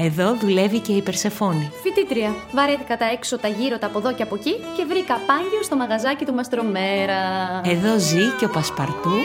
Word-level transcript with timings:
Εδώ 0.00 0.34
δουλεύει 0.34 0.78
και 0.78 0.92
η 0.92 1.02
Περσεφόνη. 1.02 1.70
Φοιτήτρια. 1.82 2.34
Βαρέθηκα 2.52 2.96
τα 2.96 3.04
έξω, 3.12 3.38
τα 3.38 3.48
γύρω, 3.48 3.78
τα 3.78 3.86
από 3.86 3.98
εδώ 3.98 4.12
και 4.14 4.22
από 4.22 4.34
εκεί 4.34 4.54
και 4.76 4.84
βρήκα 4.88 5.14
πάγιο 5.26 5.62
στο 5.62 5.76
μαγαζάκι 5.76 6.24
του 6.24 6.34
Μαστρομέρα. 6.34 7.20
Εδώ 7.64 7.98
ζει 7.98 8.24
και 8.38 8.44
ο 8.44 8.48
Πασπαρτού 8.48 9.16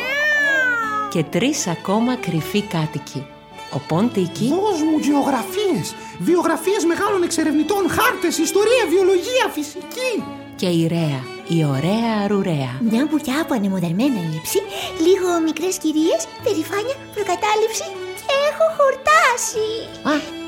και 1.09 1.23
τρεις 1.23 1.67
ακόμα 1.67 2.15
κρυφοί 2.15 2.61
κάτοικοι. 2.61 3.25
Ο 3.73 3.79
Ποντίκη 3.87 4.47
Δώσ' 4.47 4.81
μου 4.81 4.97
γεωγραφίες, 5.01 5.95
βιογραφίες 6.19 6.83
μεγάλων 6.85 7.23
εξερευνητών, 7.23 7.89
χάρτες, 7.89 8.37
ιστορία, 8.37 8.83
βιολογία, 8.89 9.45
φυσική. 9.51 10.13
και 10.55 10.69
η 10.79 10.87
Ρέα, 10.87 11.21
η 11.47 11.65
ωραία 11.75 12.11
αρουρέα. 12.23 12.71
Μια 12.91 13.07
μπουκιά 13.09 13.41
από 13.41 13.53
ανεμοδαρμένα 13.53 14.19
ύψη, 14.37 14.59
λίγο 15.05 15.29
μικρές 15.47 15.77
κυρίες, 15.83 16.21
περηφάνεια, 16.43 16.95
προκατάληψη 17.15 17.87
και 18.27 18.33
έχω 18.49 18.65
χορτάσει. 18.77 19.67
Α, 20.11 20.42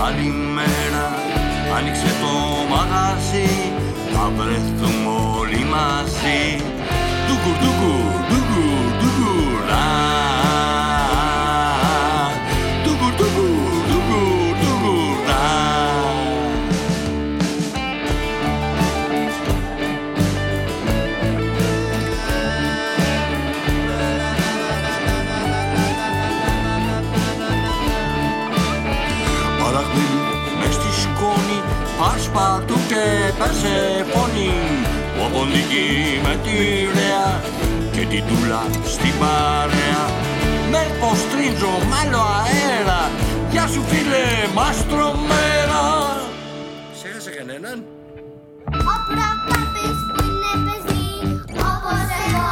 Καλημέρα. 0.00 1.06
Άνοιξε 1.76 2.10
το 2.22 2.32
μαγαζί. 2.74 3.50
Θα 4.12 4.24
βρεθούμε 4.36 5.10
όλοι 5.38 5.62
μαζί. 5.74 6.40
Ντουκουρ, 7.24 7.56
ντουκουρ, 7.60 8.05
Περσεφόνη 33.46 34.50
Ο 35.20 35.24
Απονδίκη 35.26 35.86
με 36.22 36.34
τη 36.44 36.56
Ρέα 36.96 37.40
Και 37.92 38.06
την 38.06 38.22
Τούλα 38.26 38.62
στην 38.84 39.12
παρέα. 39.18 40.04
Με 40.70 40.82
ποστρίτζο 41.00 41.72
μ' 41.88 41.94
άλλο 42.00 42.22
αέρα. 42.40 43.10
Γεια 43.50 43.66
σου 43.66 43.82
φίλε 43.90 44.24
μαστρομέρα 44.54 45.84
Ξέχασε 46.94 47.30
κανέναν; 47.30 47.84
Ο 48.92 48.94
προπάπης 49.06 49.98
είναι 50.20 50.52
παιδί, 50.64 51.06
όπως 51.72 52.06
εγώ, 52.26 52.50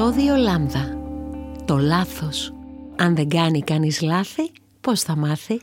Επισόδιο 0.00 0.36
Λάμδα. 0.36 0.96
Το 1.64 1.78
λάθος. 1.78 2.52
Αν 2.96 3.14
δεν 3.14 3.28
κάνει 3.28 3.60
κανείς 3.60 4.00
λάθη, 4.00 4.52
πώς 4.80 5.00
θα 5.00 5.16
μάθει; 5.16 5.60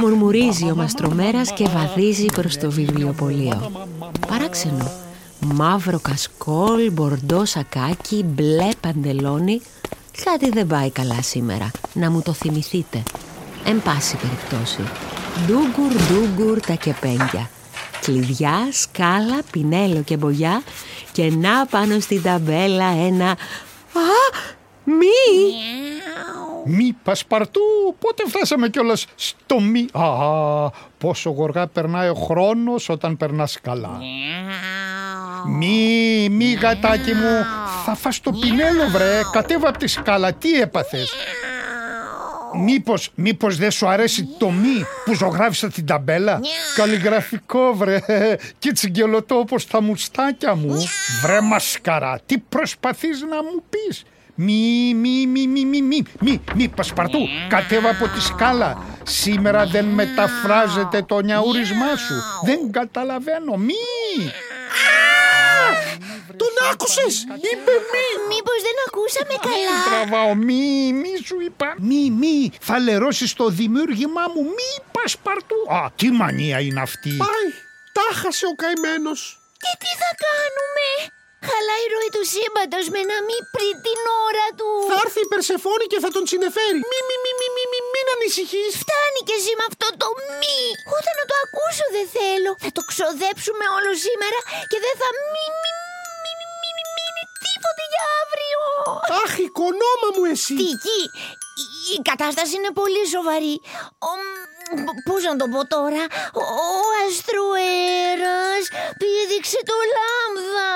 Μουρμουρίζει 0.00 0.70
ο 0.70 0.74
Μαστρομέρας 0.74 1.52
και 1.52 1.68
βαδίζει 1.68 2.24
προς 2.24 2.56
το 2.56 2.70
βιβλιοπωλείο. 2.70 3.70
Παράξενο. 4.28 4.90
Μαύρο 5.40 6.00
κασκόλ, 6.00 6.92
μπορντό 6.92 7.44
σακάκι, 7.44 8.24
μπλε 8.24 8.68
παντελόνι. 8.80 9.60
Κάτι 10.24 10.48
δεν 10.48 10.66
πάει 10.66 10.90
καλά 10.90 11.22
σήμερα. 11.22 11.70
Να 11.92 12.10
μου 12.10 12.22
το 12.22 12.32
θυμηθείτε. 12.32 13.02
Εν 13.64 13.82
πάση 13.82 14.16
περιπτώσει. 14.16 14.80
Ντούγκουρ, 15.46 15.92
ντούγκουρ 15.92 16.60
τα 16.60 16.74
κεπένια. 16.74 17.50
Κλειδιά, 18.00 18.68
σκάλα, 18.70 19.38
πινέλο 19.50 20.02
και 20.02 20.16
μπογιά 20.16 20.62
και 21.12 21.30
να 21.30 21.66
πάνω 21.66 22.00
στην 22.00 22.22
ταμπέλα 22.22 22.86
ένα... 22.86 23.30
Α, 23.30 23.36
μη! 24.84 24.96
Μη 26.64 26.96
πασπαρτού, 27.02 27.60
πότε 27.98 28.22
φτάσαμε 28.28 28.68
κιόλας 28.68 29.06
στο 29.14 29.60
μη. 29.60 29.86
Α, 29.92 30.04
πόσο 30.98 31.30
γοργά 31.30 31.66
περνάει 31.66 32.08
ο 32.08 32.14
χρόνος 32.14 32.88
όταν 32.88 33.16
περνάς 33.16 33.60
καλά. 33.60 33.98
Μη, 35.46 36.28
μη 36.30 36.52
γατάκι 36.52 37.14
μου, 37.14 37.44
θα 37.84 37.94
φας 37.94 38.20
το 38.20 38.32
πινέλο 38.32 38.88
βρε, 38.92 39.20
κατέβα 39.32 39.68
από 39.68 39.78
τη 39.78 39.86
σκάλα, 39.86 40.32
τι 40.32 40.60
έπαθες; 40.60 41.12
Μήπως, 42.54 43.10
μήπως 43.14 43.56
δεν 43.56 43.70
σου 43.70 43.88
αρέσει 43.88 44.28
το 44.38 44.50
μη 44.50 44.84
που 45.04 45.14
ζωγράφισα 45.14 45.70
την 45.70 45.86
ταμπέλα; 45.86 46.40
Καλλιγραφικό 46.74 47.74
βρε 47.74 48.00
και 48.58 48.72
τσιγκελωτό 48.72 49.38
όπως 49.38 49.66
τα 49.66 49.82
μουστάκια 49.82 50.54
μου. 50.54 50.84
Βρε 51.22 51.40
μασκαρά, 51.40 52.20
τι 52.26 52.38
προσπαθείς 52.38 53.20
να 53.22 53.42
μου 53.42 53.62
πεις; 53.70 54.04
Μη, 54.40 54.94
μη, 54.94 55.26
μη, 55.26 55.46
μη, 55.46 55.64
μη, 55.64 55.82
μη, 55.82 56.02
μη, 56.20 56.40
μη, 56.54 56.68
πασπαρτού, 56.68 57.18
κατέβα 57.48 57.90
από 57.90 58.08
τη 58.08 58.20
σκάλα. 58.20 58.84
Σήμερα 59.02 59.66
δεν 59.66 59.84
μεταφράζεται 59.84 61.02
το 61.02 61.20
νιαούρισμά 61.20 61.96
σου. 61.96 62.14
Δεν 62.44 62.70
καταλαβαίνω, 62.70 63.56
μη. 63.56 63.74
Τον 66.42 66.54
άκουσες, 66.70 67.14
είπε 67.50 67.72
μη. 67.92 68.06
Μήπως 68.30 68.58
δεν 68.66 68.76
ακούσαμε 68.86 69.34
καλά. 69.48 69.76
Τραβάω, 69.88 70.34
μη, 70.34 70.92
μη 71.02 71.12
σου 71.26 71.36
είπα. 71.46 71.68
Μη, 71.78 72.10
μη, 72.20 72.52
θα 72.60 72.78
λερώσεις 72.78 73.32
το 73.40 73.48
δημιούργημά 73.48 74.24
μου, 74.34 74.42
μη 74.56 74.70
πασπαρτού. 74.92 75.60
Α, 75.78 75.80
τι 75.98 76.06
μανία 76.10 76.58
είναι 76.60 76.80
αυτή. 76.80 77.12
Πάει, 77.24 77.48
τα 77.96 78.06
χάσε 78.20 78.46
ο 78.52 78.54
καημένος. 78.62 79.20
Και 79.62 79.72
τι 79.82 79.90
θα 80.02 80.10
κάνουμε; 80.26 80.86
Χαλάει 81.48 81.84
η 81.86 81.90
ροή 81.94 82.10
του 82.16 82.24
σύμπαντος 82.32 82.86
με 82.92 82.98
ένα 83.04 83.18
μη 83.28 83.38
πριν 83.54 83.74
την 83.86 84.00
ώρα 84.26 84.46
του. 84.58 84.68
Θα 84.90 84.96
έρθει 85.04 85.20
η 85.26 85.28
Περσεφόνη 85.32 85.86
και 85.92 86.00
θα 86.04 86.10
τον 86.16 86.24
συνεφέρει. 86.30 86.80
Μη, 86.90 87.00
μη, 87.08 87.16
μη, 87.24 87.32
μη, 87.38 87.48
μη, 87.56 87.64
μη, 87.72 87.80
μην 87.92 88.06
ανησυχείς. 88.14 88.72
Φτάνει 88.82 89.20
και 89.28 89.34
εσύ 89.38 89.52
με 89.58 89.64
αυτό 89.70 89.86
το 90.02 90.08
μη. 90.40 90.60
Ούτε 90.94 91.10
να 91.18 91.24
το 91.30 91.34
ακούσω 91.44 91.84
δεν 91.96 92.06
θέλω. 92.16 92.50
Θα 92.64 92.70
το 92.76 92.82
ξοδέψουμε 92.90 93.64
όλο 93.76 93.90
σήμερα 94.06 94.38
και 94.70 94.78
δεν 94.84 94.94
θα 95.00 95.08
μη, 95.32 95.44
μη, 95.62 95.70
μη, 95.77 95.77
Αχ, 99.22 99.32
οικονόμα 99.46 100.08
μου 100.16 100.24
εσύ. 100.34 100.54
Τι, 100.60 100.68
τι, 100.84 100.96
η- 101.64 101.74
η 101.96 101.98
κατάσταση 102.10 102.52
είναι 102.58 102.72
πολύ 102.80 103.02
σοβαρή. 103.14 103.54
Ο, 104.08 104.12
μ, 104.82 104.84
πώς 105.08 105.20
να 105.28 105.34
το 105.40 105.46
πω 105.52 105.60
τώρα, 105.76 106.02
ο 106.44 106.46
αστροέρας 107.04 108.62
πήδηξε 109.00 109.60
το 109.70 109.76
λάμδα. 109.96 110.70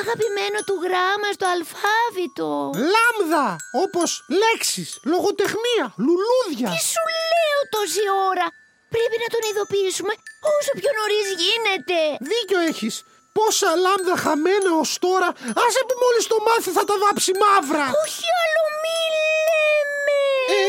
αγαπημένο 0.00 0.58
του 0.66 0.76
γράμμα 0.84 1.28
στο 1.36 1.46
αλφάβητο. 1.54 2.48
Λάμδα, 2.94 3.46
όπως 3.84 4.08
λέξεις, 4.42 4.88
λογοτεχνία, 5.12 5.84
λουλούδια. 6.04 6.68
Τι 6.74 6.80
σου 6.92 7.04
λέω 7.30 7.60
τόση 7.74 8.04
ώρα; 8.30 8.46
Πρέπει 8.94 9.16
να 9.24 9.28
τον 9.34 9.42
ειδοποιήσουμε 9.48 10.12
όσο 10.56 10.72
πιο 10.80 10.90
νωρίς 10.98 11.26
γίνεται. 11.44 11.98
Δίκιο 12.30 12.58
έχεις. 12.70 12.94
Πόσα 13.38 13.70
λάμδα 13.84 14.16
χαμένα 14.24 14.70
ως 14.80 14.98
τώρα, 14.98 15.28
άσε 15.64 15.82
που 15.88 15.94
μόλις 16.02 16.26
το 16.26 16.36
μάθει 16.46 16.70
θα 16.70 16.84
τα 16.84 16.94
βάψει 17.02 17.32
μαύρα. 17.42 17.86
Όχι 18.04 18.26
άλλο 18.42 18.62
μη 18.82 18.98
λέμε. 19.18 20.20
Ε, 20.56 20.66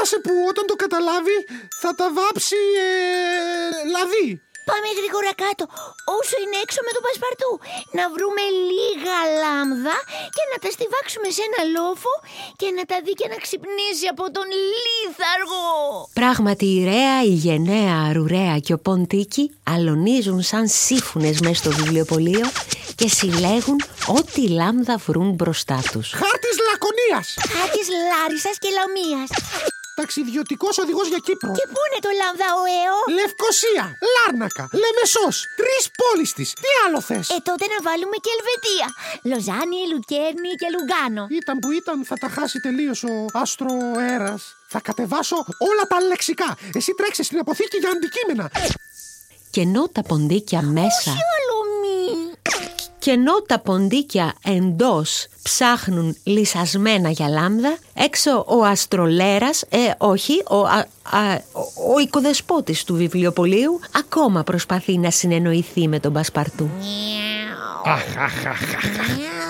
άσε 0.00 0.18
που 0.18 0.32
όταν 0.48 0.66
το 0.66 0.74
καταλάβει 0.74 1.38
θα 1.80 1.94
τα 1.94 2.06
βάψει 2.12 2.56
ε, 2.86 3.88
λαδί. 3.94 4.49
Πάμε 4.70 4.88
γρήγορα 4.98 5.32
κάτω, 5.44 5.64
όσο 6.18 6.34
είναι 6.42 6.58
έξω 6.64 6.80
με 6.86 6.92
τον 6.96 7.02
Πασπαρτού. 7.06 7.52
Να 7.98 8.04
βρούμε 8.14 8.44
λίγα 8.70 9.18
λάμδα 9.42 9.96
και 10.36 10.44
να 10.50 10.56
τα 10.62 10.68
στιβάξουμε 10.74 11.28
σε 11.36 11.42
ένα 11.48 11.60
λόφο 11.76 12.12
και 12.60 12.68
να 12.76 12.82
τα 12.90 12.96
δει 13.04 13.12
και 13.20 13.28
να 13.32 13.38
ξυπνήσει 13.44 14.06
από 14.14 14.24
τον 14.36 14.48
λίθαργο. 14.84 15.64
Πράγματι 16.20 16.66
η 16.76 16.78
Ρέα, 16.90 17.16
η 17.32 17.34
Γενναία, 17.44 17.96
Αρουρέα 18.08 18.56
και 18.64 18.72
ο 18.76 18.78
Ποντίκι 18.86 19.44
αλωνίζουν 19.74 20.40
σαν 20.50 20.64
σύφουνες 20.86 21.36
μέσα 21.44 21.58
στο 21.62 21.70
βιβλιοπωλείο 21.78 22.46
και 22.98 23.08
συλλέγουν 23.08 23.78
ό,τι 24.18 24.42
λάμδα 24.48 24.96
βρουν 25.06 25.30
μπροστά 25.34 25.78
τους. 25.92 26.08
Χάρτης 26.10 26.56
λακωνίας. 26.68 27.26
Χάτης 27.52 27.88
Λάρισας 28.10 28.56
και 28.58 28.68
Λαμίας. 28.78 29.30
Ταξιδιωτικός 30.00 30.74
οδηγός 30.82 31.06
για 31.12 31.20
Κύπρο. 31.26 31.50
Και 31.58 31.66
πού 31.72 31.80
είναι 31.86 32.00
το 32.06 32.10
λάμδα 32.20 32.48
ο 32.60 32.62
ΕΟ; 32.80 32.98
Λευκοσία, 33.18 33.84
Λάρνακα, 34.14 34.64
Λεμεσός, 34.82 35.34
τρεις 35.60 35.84
πόλεις 36.00 36.30
της. 36.38 36.48
Τι 36.64 36.70
άλλο 36.84 37.00
θες; 37.08 37.26
Ε, 37.36 37.38
τότε 37.50 37.64
να 37.74 37.78
βάλουμε 37.86 38.16
και 38.24 38.30
Ελβετία. 38.36 38.86
Λοζάνη, 39.30 39.80
Λουκέρνη 39.92 40.50
και 40.60 40.68
Λουγκάνο. 40.74 41.24
Ήταν 41.40 41.54
που 41.62 41.70
ήταν, 41.80 41.96
θα 42.10 42.16
τα 42.22 42.28
χάσει 42.36 42.58
τελείως 42.66 42.98
ο 43.12 43.14
άστρο 43.42 43.72
αέρας. 44.02 44.42
Θα 44.72 44.80
κατεβάσω 44.88 45.36
όλα 45.70 45.84
τα 45.92 45.98
λεξικά. 46.10 46.50
Εσύ 46.78 46.90
τρέξε 46.98 47.22
στην 47.28 47.38
αποθήκη 47.42 47.76
για 47.82 47.90
αντικείμενα. 47.96 48.44
Και 49.54 49.60
ενώ 49.60 49.82
τα 49.96 50.02
ποντίκια 50.02 50.60
μέσα 50.62 51.10
Όλο 51.10 51.20
μη. 51.20 51.29
Και 53.00 53.10
ενώ 53.10 53.42
τα 53.46 53.58
ποντίκια 53.58 54.34
εντός 54.44 55.26
ψάχνουν 55.42 56.16
λυσασμένα 56.22 57.10
για 57.10 57.28
λάμδα, 57.28 57.76
έξω 57.94 58.44
ο 58.48 58.64
αστρολέρας, 58.64 59.64
ε, 59.68 59.78
όχι, 59.98 60.42
ο, 60.48 60.56
α, 60.56 60.86
α, 61.02 61.34
ο, 61.52 61.94
ο 61.94 61.98
οικοδεσπότης 61.98 62.84
του 62.84 62.94
βιβλιοπωλείου 62.94 63.80
ακόμα 63.96 64.42
προσπαθεί 64.42 64.98
να 64.98 65.10
συνεννοηθεί 65.10 65.88
με 65.88 66.00
τον 66.00 66.12
Πασπαρτού. 66.12 66.70
Αχ, 67.84 68.16
αχ, 68.16 68.46
αχ, 68.46 68.74
αχ, 68.74 69.00
αχ. 69.00 69.49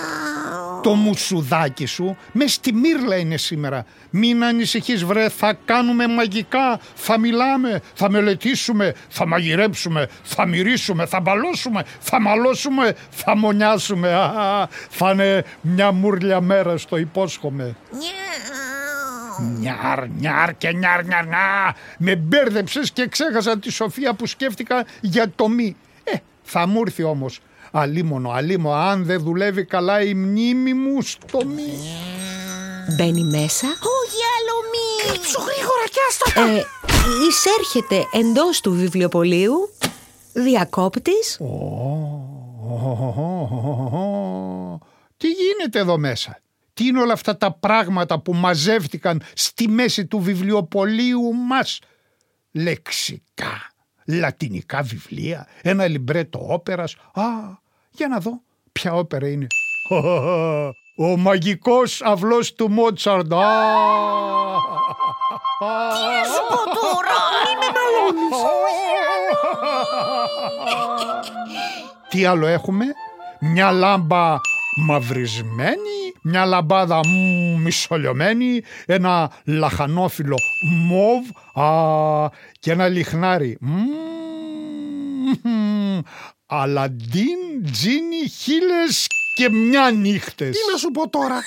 Το 0.81 0.93
μουσουδάκι 0.93 1.85
σου 1.85 2.17
μες 2.31 2.53
στη 2.53 2.73
μύρλα 2.73 3.15
είναι 3.15 3.37
σήμερα. 3.37 3.85
Μην 4.09 4.43
ανησυχείς 4.43 5.03
βρε, 5.03 5.29
θα 5.29 5.57
κάνουμε 5.65 6.07
μαγικά, 6.07 6.79
θα 6.95 7.19
μιλάμε, 7.19 7.81
θα 7.93 8.09
μελετήσουμε, 8.09 8.93
θα 9.09 9.27
μαγειρέψουμε, 9.27 10.07
θα 10.23 10.45
μυρίσουμε, 10.45 11.05
θα 11.05 11.19
μπαλώσουμε, 11.19 11.83
θα 11.99 12.21
μαλώσουμε, 12.21 12.95
θα 13.09 13.37
μονιάσουμε. 13.37 14.13
Α, 14.13 14.67
θα 14.89 15.11
είναι 15.11 15.43
μια 15.61 15.91
μουρλια 15.91 16.41
μέρα, 16.41 16.77
στο 16.77 16.97
υπόσχομαι. 16.97 17.75
Νιάρ, 19.59 20.07
νιάρ 20.07 20.57
και 20.57 20.71
νιάρ, 20.71 21.05
νιάρ, 21.05 21.25
νιάρ. 21.25 21.73
Με 21.97 22.15
μπέρδεψες 22.15 22.91
και 22.91 23.07
ξέχασα 23.07 23.59
τη 23.59 23.71
σοφία 23.71 24.13
που 24.13 24.25
σκέφτηκα 24.25 24.85
για 25.01 25.31
το 25.35 25.47
μη. 25.47 25.75
Ε, 26.03 26.15
θα 26.43 26.67
μου 26.67 26.81
έρθει 26.85 27.03
όμως. 27.03 27.39
Αλίμονο, 27.71 28.29
αλίμονο, 28.31 28.75
αν 28.75 29.05
δεν 29.05 29.21
δουλεύει 29.21 29.65
καλά 29.65 30.01
η 30.01 30.13
μνήμη 30.13 30.73
μου 30.73 31.01
στο 31.01 31.45
μη. 31.45 31.73
Μπαίνει 32.97 33.23
μέσα, 33.23 33.67
Όχι 33.67 34.19
άλλο 34.37 34.55
μη. 34.71 35.25
Σου 35.27 35.39
γρήγορα 35.41 35.85
κι 35.91 35.99
άστα. 36.09 36.41
ε, 36.41 36.63
εισέρχεται 37.27 38.07
εντός 38.17 38.61
του 38.61 38.73
βιβλιοπωλείου, 38.73 39.69
διακόπτης, 40.33 41.37
Τι 45.17 45.27
γίνεται 45.29 45.79
εδώ 45.79 45.97
μέσα; 45.97 46.39
Τι 46.73 46.85
είναι 46.85 46.99
όλα 47.01 47.13
αυτά 47.13 47.37
τα 47.37 47.51
πράγματα 47.51 48.19
που 48.19 48.33
μαζεύτηκαν 48.33 49.21
στη 49.33 49.67
μέση 49.67 50.05
του 50.05 50.19
βιβλιοπωλείου 50.19 51.33
μας; 51.47 51.79
Λεξικά, 52.51 53.71
λατινικά 54.05 54.81
βιβλία, 54.81 55.47
ένα 55.61 55.87
λιμπρέτο 55.87 56.45
όπερας. 56.49 56.95
Α, 57.13 57.23
για 57.91 58.07
να 58.07 58.19
δω 58.19 58.41
ποια 58.71 58.93
όπερα 58.93 59.27
είναι. 59.27 59.47
Ο 60.95 61.17
μαγικός 61.17 62.01
αυλός 62.01 62.53
του 62.53 62.71
Μότσαρντ. 62.71 63.33
Α, 63.33 63.37
Σου 66.25 66.41
πω 66.49 66.55
τώρα; 66.55 67.17
Μη 67.45 67.53
με 67.59 67.65
μαλώνεις. 67.75 68.37
Τι 72.09 72.25
άλλο 72.25 72.47
έχουμε, 72.47 72.85
μια 73.39 73.71
λάμπα 73.71 74.35
μαυρισμένη, 74.87 76.13
μια 76.21 76.45
λαμπάδα 76.45 76.99
μ, 77.07 77.55
μισολιωμένη, 77.61 78.61
ένα 78.85 79.31
λαχανόφυλλο 79.45 80.35
μοβ 80.87 81.25
α, 81.65 82.29
και 82.59 82.71
ένα 82.71 82.87
λιχνάρι. 82.87 83.57
Μμμ, 83.61 85.99
Αλαντίν, 86.53 87.71
τζίνι, 87.71 88.27
χίλες 88.39 89.07
και 89.35 89.49
μια 89.49 89.91
νύχτες. 89.91 90.57
Τι 90.57 90.71
να 90.71 90.77
σου 90.77 90.91
πω 90.91 91.09
τώρα; 91.09 91.41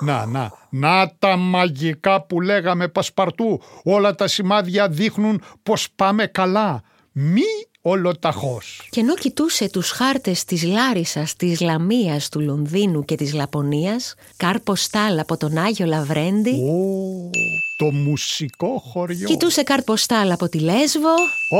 Να, 0.00 0.26
να, 0.26 0.52
να 0.70 1.14
τα 1.18 1.36
μαγικά 1.36 2.22
που 2.22 2.40
λέγαμε 2.40 2.88
Πασπαρτού. 2.88 3.62
Όλα 3.84 4.14
τα 4.14 4.26
σημάδια 4.26 4.88
δείχνουν 4.88 5.42
πως 5.62 5.90
πάμε 5.96 6.26
καλά. 6.26 6.82
Μη 7.12 7.42
ολοταχώς. 7.86 8.86
Και 8.90 9.00
ενώ 9.00 9.14
κοιτούσε 9.14 9.70
τους 9.70 9.90
χάρτες 9.90 10.44
της 10.44 10.62
Λάρισας, 10.62 11.36
της 11.36 11.60
Λαμίας, 11.60 12.28
του 12.28 12.40
Λονδίνου 12.40 13.04
και 13.04 13.14
της 13.14 13.32
Λαπωνίας, 13.32 14.14
κάρπος 14.36 14.82
στάλ 14.82 15.18
από 15.18 15.36
τον 15.36 15.58
Άγιο 15.58 15.86
Λαβρέντι, 15.86 16.50
Ω, 16.50 17.30
το 17.76 17.90
μουσικό 17.90 18.82
χωριό. 18.92 19.26
κοιτούσε 19.26 19.62
κάρπος 19.62 20.02
στάλ 20.02 20.30
από 20.30 20.48
τη 20.48 20.58
Λέσβο, 20.58 21.14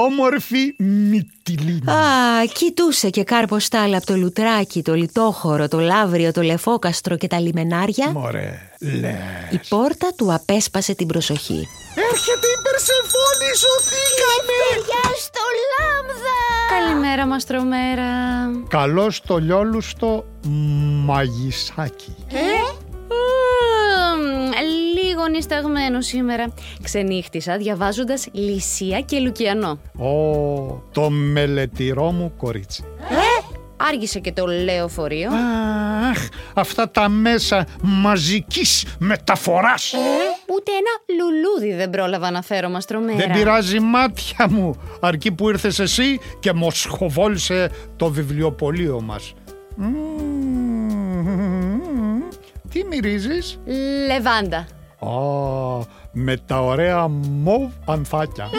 Όμορφη 0.05 0.75
Μυτιλίνη. 0.79 1.91
α, 1.91 2.47
κοιτούσε 2.55 3.11
και 3.11 3.25
κάρπος 3.25 3.65
στάλ 3.65 3.95
από 3.95 4.07
το 4.07 4.17
Λουτράκι, 4.17 4.83
το 4.83 4.95
Λιτόχωρο, 4.95 5.69
το 5.69 5.79
Λαύριο, 5.79 6.33
το 6.33 6.43
Λεφόκαστρο 6.43 7.17
και 7.17 7.27
τα 7.27 7.41
λιμενάρια. 7.41 8.11
Μωρέ, 8.11 8.61
λες. 8.81 9.15
Η 9.51 9.61
πόρτα 9.69 10.13
του 10.17 10.35
απέσπασε 10.35 10.95
την 10.95 11.07
προσοχή. 11.07 11.67
Έρχεται 12.13 12.47
η 12.47 12.59
Περσεφόνη, 12.63 13.04
σωθήκαμε. 13.63 14.59
Γεια 14.87 15.11
στο 15.19 15.41
λάμδα. 15.73 16.39
Καλημέρα, 16.79 17.27
Μαστρομέρα. 17.27 18.11
Καλό 18.69 19.11
στο 19.11 19.37
λιόλουστο 19.37 20.25
μαγισάκι. 21.05 22.15
Μμμ, 23.09 24.51
Λίγο 24.95 25.27
νησταγμένο 25.29 26.01
σήμερα. 26.01 26.55
Ξενύχτησα 26.83 27.57
διαβάζοντας 27.57 28.29
Λυσία 28.33 29.01
και 29.01 29.19
Λουκιανό. 29.19 29.79
Ω, 29.99 30.83
το 30.93 31.11
μελετηρό 31.11 32.11
μου 32.11 32.33
κορίτσι. 32.37 32.85
Άργησε 33.89 34.19
και 34.19 34.33
το 34.33 34.47
λεωφορείο. 34.47 35.31
Αχ, 36.11 36.29
αυτά 36.55 36.91
τα 36.91 37.09
μέσα 37.09 37.67
μαζικής 37.83 38.87
μεταφοράς. 38.99 39.95
Ούτε 40.55 40.71
ένα 40.73 40.91
λουλούδι 41.19 41.75
δεν 41.77 41.91
πρόλαβα 41.91 42.31
να 42.31 42.43
φέρω, 42.43 42.69
Μαστρομέρα. 42.69 43.19
Δεν 43.19 43.33
πειράζει 43.33 43.81
μάτια 43.81 44.49
μου, 44.51 44.75
αρκεί 45.01 45.33
που 45.33 45.49
ήρθες 45.49 45.79
εσύ 45.79 46.21
και 46.41 46.53
μοσχοβόλησε 46.53 47.71
το 47.97 48.11
βιβλιοπωλείο 48.11 49.01
μας. 49.01 49.35
Μμμ, 49.77 50.05
Τι 52.71 52.85
μυρίζεις; 52.85 53.59
Λεβάντα. 54.07 54.67
Α, 54.99 55.13
με 56.13 56.37
τα 56.47 56.61
ωραία 56.63 57.09
μοβ 57.09 57.73
ανθάκια. 57.87 58.51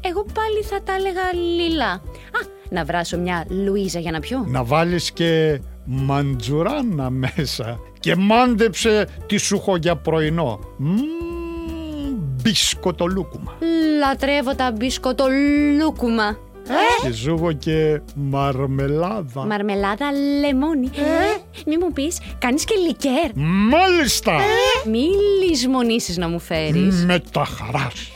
Εγώ 0.00 0.26
πάλι 0.34 0.62
θα 0.62 0.82
τα 0.82 0.94
έλεγα 0.94 1.32
λιλά. 1.32 1.90
Α, 1.90 2.00
να 2.76 2.84
βράσω 2.84 3.18
μια 3.18 3.44
Λουίζα 3.48 3.98
για 3.98 4.10
να 4.10 4.20
πιω; 4.20 4.44
Να 4.48 4.64
βάλεις 4.64 5.10
και 5.12 5.60
μαντζουράνα 5.84 7.10
μέσα 7.10 7.80
και 8.00 8.16
μάντεψε 8.16 9.08
τι 9.26 9.36
σου 9.36 9.56
έχω 9.56 9.76
για 9.76 9.96
πρωινό. 9.96 10.60
Μμμ, 10.76 10.96
μπισκοτολούκουμα. 12.42 13.52
Λατρεύω 13.98 14.54
τα 14.54 14.72
μπισκοτολούκουμα. 14.72 16.38
Και 17.02 17.10
ζούγω 17.12 17.52
και 17.52 18.00
μαρμελάδα. 18.14 19.44
Μαρμελάδα 19.46 20.06
λεμόνι. 20.40 20.90
Ε, 20.96 21.60
μη 21.66 21.76
μου 21.78 21.92
πεις, 21.92 22.18
κάνεις 22.38 22.64
και 22.64 22.74
λικέρ. 22.86 23.30
Μάλιστα! 23.70 24.32
Μη 24.90 25.04
λησμονήσεις 25.44 26.16
να 26.16 26.28
μου 26.28 26.38
φέρεις. 26.38 27.04
Με 27.04 27.22
τα 27.32 27.44
χαράς. 27.44 28.10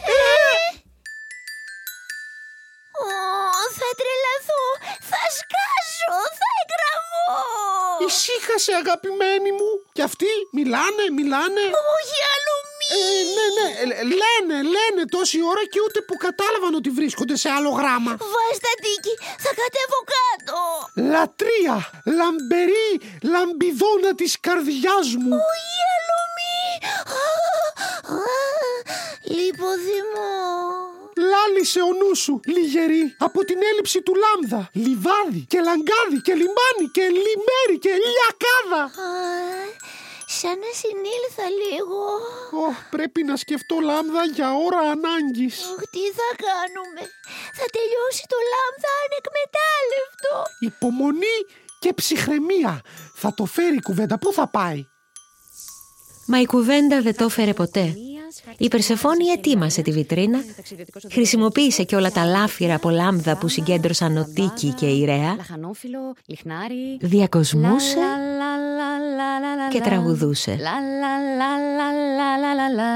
Θυμάσαι 8.60 8.82
αγαπημένη 8.82 9.50
μου. 9.58 9.70
Και 9.96 10.02
αυτοί 10.02 10.30
μιλάνε, 10.58 11.04
μιλάνε. 11.18 11.64
Όχι 11.96 12.18
άλλο 12.34 12.54
μη. 12.78 12.88
Ε, 12.98 13.22
ναι, 13.36 13.46
ναι, 13.56 13.66
ε, 13.82 14.02
λένε, 14.20 14.56
λένε 14.74 15.02
τόση 15.16 15.38
ώρα 15.52 15.64
και 15.72 15.80
ούτε 15.86 16.00
που 16.06 16.14
κατάλαβαν 16.26 16.74
ότι 16.80 16.90
βρίσκονται 16.98 17.36
σε 17.42 17.48
άλλο 17.56 17.70
γράμμα. 17.78 18.12
Βάζ 18.34 18.56
τα 18.66 18.74
τίκη, 18.84 19.14
θα 19.44 19.50
κατέβω 19.60 20.00
κάτω. 20.14 20.58
Λατρεία, 21.12 21.76
λαμπερή, 22.18 22.90
λαμπιδόνα 23.32 24.10
της 24.20 24.32
καρδιάς 24.46 25.08
μου. 25.22 25.34
Όχι 25.50 25.76
άλλο 25.94 26.18
μη. 26.36 26.56
Α, 27.22 27.28
α, 28.14 28.36
Λιποθυμώ. 29.36 30.49
Λάλησε 31.40 31.80
ο 31.80 31.92
νους 32.00 32.18
σου, 32.18 32.40
λιγερή, 32.54 33.04
από 33.18 33.44
την 33.44 33.58
έλλειψη 33.70 33.98
του 34.02 34.14
λάμδα. 34.24 34.60
Λιβάδι 34.84 35.42
και 35.52 35.60
λαγκάδι 35.68 36.18
και 36.26 36.34
λιμάνι 36.40 36.86
και 36.96 37.04
λιμέρι 37.16 37.76
και 37.84 37.92
λιακάδα. 38.04 38.82
Α, 38.82 39.10
Σαν 40.38 40.56
να 40.64 40.70
συνήλθα 40.80 41.46
λίγο. 41.62 42.00
Ω, 42.64 42.66
πρέπει 42.94 43.20
να 43.30 43.34
σκεφτώ 43.42 43.76
λάμδα 43.90 44.22
για 44.36 44.48
ώρα 44.66 44.80
ανάγκης. 44.94 45.56
Οχ, 45.72 45.80
τι 45.94 46.04
θα 46.18 46.28
κάνουμε; 46.46 47.02
Θα 47.58 47.66
τελειώσει 47.76 48.22
το 48.32 48.38
λάμδα 48.52 48.92
ανεκμετάλλευτο. 49.04 50.32
Υπομονή 50.70 51.38
και 51.82 51.90
ψυχραιμία. 52.00 52.74
Θα 53.22 53.34
το 53.34 53.44
φέρει 53.54 53.76
η 53.82 53.86
κουβέντα. 53.88 54.18
Πού 54.18 54.32
θα 54.32 54.46
πάει; 54.56 54.80
Μα 56.26 56.40
η 56.40 56.46
κουβέντα 56.46 56.96
δεν 57.02 57.16
το 57.16 57.24
έφερε 57.24 57.52
ποτέ. 57.52 57.86
Η 58.58 58.68
Περσεφόνη 58.68 59.24
ετοίμασε 59.26 59.82
τη 59.82 59.90
βιτρίνα, 59.92 60.38
χρησιμοποίησε 61.10 61.82
και 61.82 61.96
όλα 61.96 62.10
τα 62.10 62.24
λάφυρα 62.24 62.74
από 62.74 62.90
λάμδα 62.90 63.36
που 63.38 63.48
συγκέντρωσαν 63.48 64.16
ο 64.16 64.28
Τίκη 64.34 64.68
και 64.72 64.86
η 64.86 65.04
Ρέα, 65.04 65.34
Λαχανόφιλο, 65.36 65.98
λιχνάρι. 66.26 66.96
διακοσμούσε 67.00 67.96
Λα, 67.96 68.06
λα, 68.36 68.56
λα, 68.76 68.98
λα, 69.16 69.38
λα, 69.40 69.56
λα, 69.56 69.68
και 69.70 69.78
λα. 69.78 69.84
τραγουδούσε. 69.84 70.50
Λα, 70.50 70.56
λα, 71.00 71.36
λα, 71.36 71.50
λα, 71.76 71.88
λα, 72.16 72.36
λα, 72.38 72.54
λα, 72.54 72.68
λα. 72.74 72.92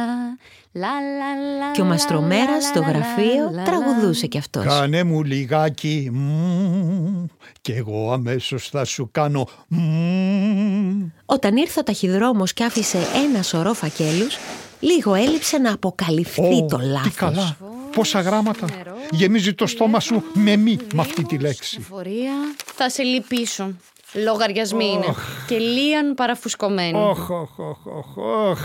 Λα, 0.76 0.88
λα, 0.88 1.59
λα, 1.59 1.71
Και 1.73 1.81
ο 1.81 1.85
λα, 1.85 1.91
μαστρομέρας 1.91 2.62
λα, 2.62 2.69
στο 2.69 2.81
λα, 2.81 2.87
λα, 2.87 2.93
γραφείο 2.93 3.45
λα, 3.45 3.50
λα. 3.50 3.62
τραγουδούσε 3.62 4.26
κι 4.26 4.38
αυτός. 4.38 4.64
Κάνε 4.64 5.03
μου 5.05 5.23
λιγάκι 5.23 6.11
μμμ, 6.12 7.25
και 7.61 7.73
εγώ 7.75 8.12
αμέσως 8.12 8.69
θα 8.69 8.85
σου 8.85 9.09
κάνω 9.12 9.49
μμμ. 9.69 11.07
Όταν 11.26 11.57
ήρθε 11.57 11.81
ο 11.81 11.83
ταχυδρόμος 11.83 12.53
και 12.53 12.64
άφησε 12.64 12.99
ένα 13.25 13.43
σωρό 13.43 13.73
φακέλους, 13.75 14.37
λίγο 14.85 15.14
έλειψε 15.14 15.59
να 15.59 15.73
αποκαλυφθεί 15.73 16.62
Ω, 16.62 16.67
το 16.67 16.76
Τι 16.76 16.85
λάθος. 16.85 17.14
καλά, 17.14 17.57
πόσα 17.93 18.21
γράμματα. 18.21 18.67
Γεμίζει 19.11 19.55
το 19.55 19.67
στόμα 19.67 20.00
σου 20.00 20.23
με 20.35 20.57
μη 20.57 20.79
με 20.95 21.00
αυτή 21.00 21.25
τη 21.25 21.38
λέξη. 21.38 21.81
Φορεία. 21.81 22.33
Θα 22.64 22.88
σε 22.91 23.03
λυπήσω. 23.03 23.75
Λογαριασμοί 24.14 24.85
είναι. 24.85 25.14
Και 25.47 25.59
λίαν 25.59 26.14
παραφουσκωμένοι. 26.14 26.99
Όχ, 26.99 27.31
όχ, 27.31 27.59
όχ, 27.59 27.87
όχ, 27.87 28.17
όχ. 28.17 28.61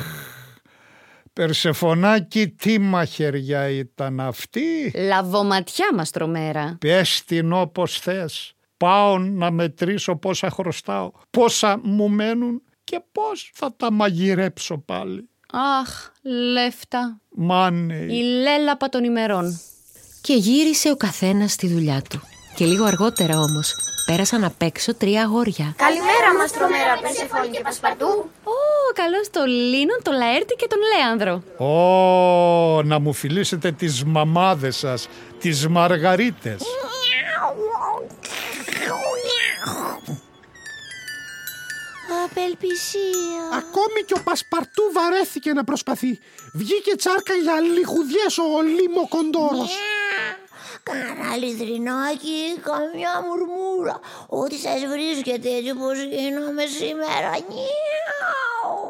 Περσεφωνάκι, 1.34 2.48
τι 2.48 2.80
μαχαιριά 2.80 3.70
ήταν 3.70 4.20
αυτή. 4.20 4.92
Λαβοματιά 4.96 5.86
μαστρομέρα. 5.94 6.78
Πες 6.80 7.24
την 7.26 7.54
όπως 7.54 8.00
θες. 8.00 8.54
Πάω 8.78 9.18
να 9.18 9.52
μετρήσω 9.52 10.16
πόσα 10.16 10.50
χρωστάω, 10.50 11.12
πόσα 11.30 11.80
μου 11.84 12.10
μένουν 12.10 12.62
και 12.84 13.02
πώς 13.12 13.52
θα 13.54 13.76
τα 13.76 13.92
μαγειρέψω 13.92 14.78
πάλι. 14.78 15.29
Αχ, 15.54 16.12
λεφτά. 16.54 17.20
Μάνε, 17.30 17.96
Η 17.96 18.22
λέλαπα 18.22 18.90
των 18.90 19.04
ημερών. 19.04 19.60
Και 20.22 20.34
γύρισε 20.34 20.90
ο 20.92 20.96
καθένας 20.96 21.52
στη 21.52 21.68
δουλειά 21.68 22.02
του. 22.10 22.22
Και 22.56 22.66
λίγο 22.66 22.84
αργότερα 22.86 23.36
όμως 23.40 23.74
πέρασαν 24.06 24.44
απ' 24.44 24.62
έξω 24.62 24.96
τρία 24.96 25.22
αγόρια. 25.24 25.74
Καλημέρα, 25.78 26.34
Μαστρομέρα, 26.40 26.98
Περσεφόνη 27.02 27.48
και 27.48 27.60
Πασπαρτού. 27.64 28.06
Ω, 28.44 28.94
καλώς 28.94 29.30
το 29.32 29.44
Λίνον, 29.46 30.00
το 30.04 30.12
Λαέρτη 30.12 30.54
και 30.56 30.68
τον 30.70 30.80
Λέανδρο. 30.92 31.66
Ω, 31.66 32.84
να 32.84 33.00
μου 33.00 33.14
φιλήσετε 33.14 33.72
τις 33.72 34.04
μαμάδες 34.04 34.78
σας, 34.78 35.08
τις 35.40 35.68
μαργαρίτες. 35.68 36.62
Απελπισία. 42.26 43.44
Ακόμη 43.62 44.00
και 44.08 44.16
ο 44.20 44.22
Πασπαρτού 44.24 44.84
βαρέθηκε 44.94 45.54
να 45.54 45.64
προσπαθεί. 45.64 46.20
Βγήκε 46.54 46.96
τσάρκα 46.96 47.34
για 47.34 47.60
λιχουδιές 47.60 48.38
ο 48.38 48.62
Λίμο 48.76 49.04
Κοντόρος. 49.14 49.72
Κανένα 50.84 51.36
λιδρινάκι, 51.42 52.40
καμιά 52.70 53.14
μουρμούρα. 53.26 54.00
Ό,τι 54.42 54.58
σας 54.66 54.80
βρίσκεται 54.94 55.50
έτσι 55.58 55.74
πως 55.82 55.98
γίνομαι 56.14 56.66
σήμερα. 56.80 57.32
Νιάου. 57.50 58.84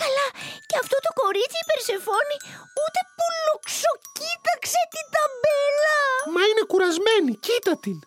Καλά, 0.00 0.26
και 0.68 0.76
αυτό 0.82 0.96
το 1.06 1.10
κορίτσι 1.20 1.58
η 1.64 1.66
Περσεφόνη 1.70 2.36
ούτε 2.82 3.00
που 3.16 3.26
λοξοκοίταξε 3.44 4.80
την 4.94 5.06
ταμπέλα. 5.14 5.98
Μα 6.34 6.42
είναι 6.48 6.64
κουρασμένη, 6.70 7.32
κοίτα 7.46 7.74
την. 7.84 7.98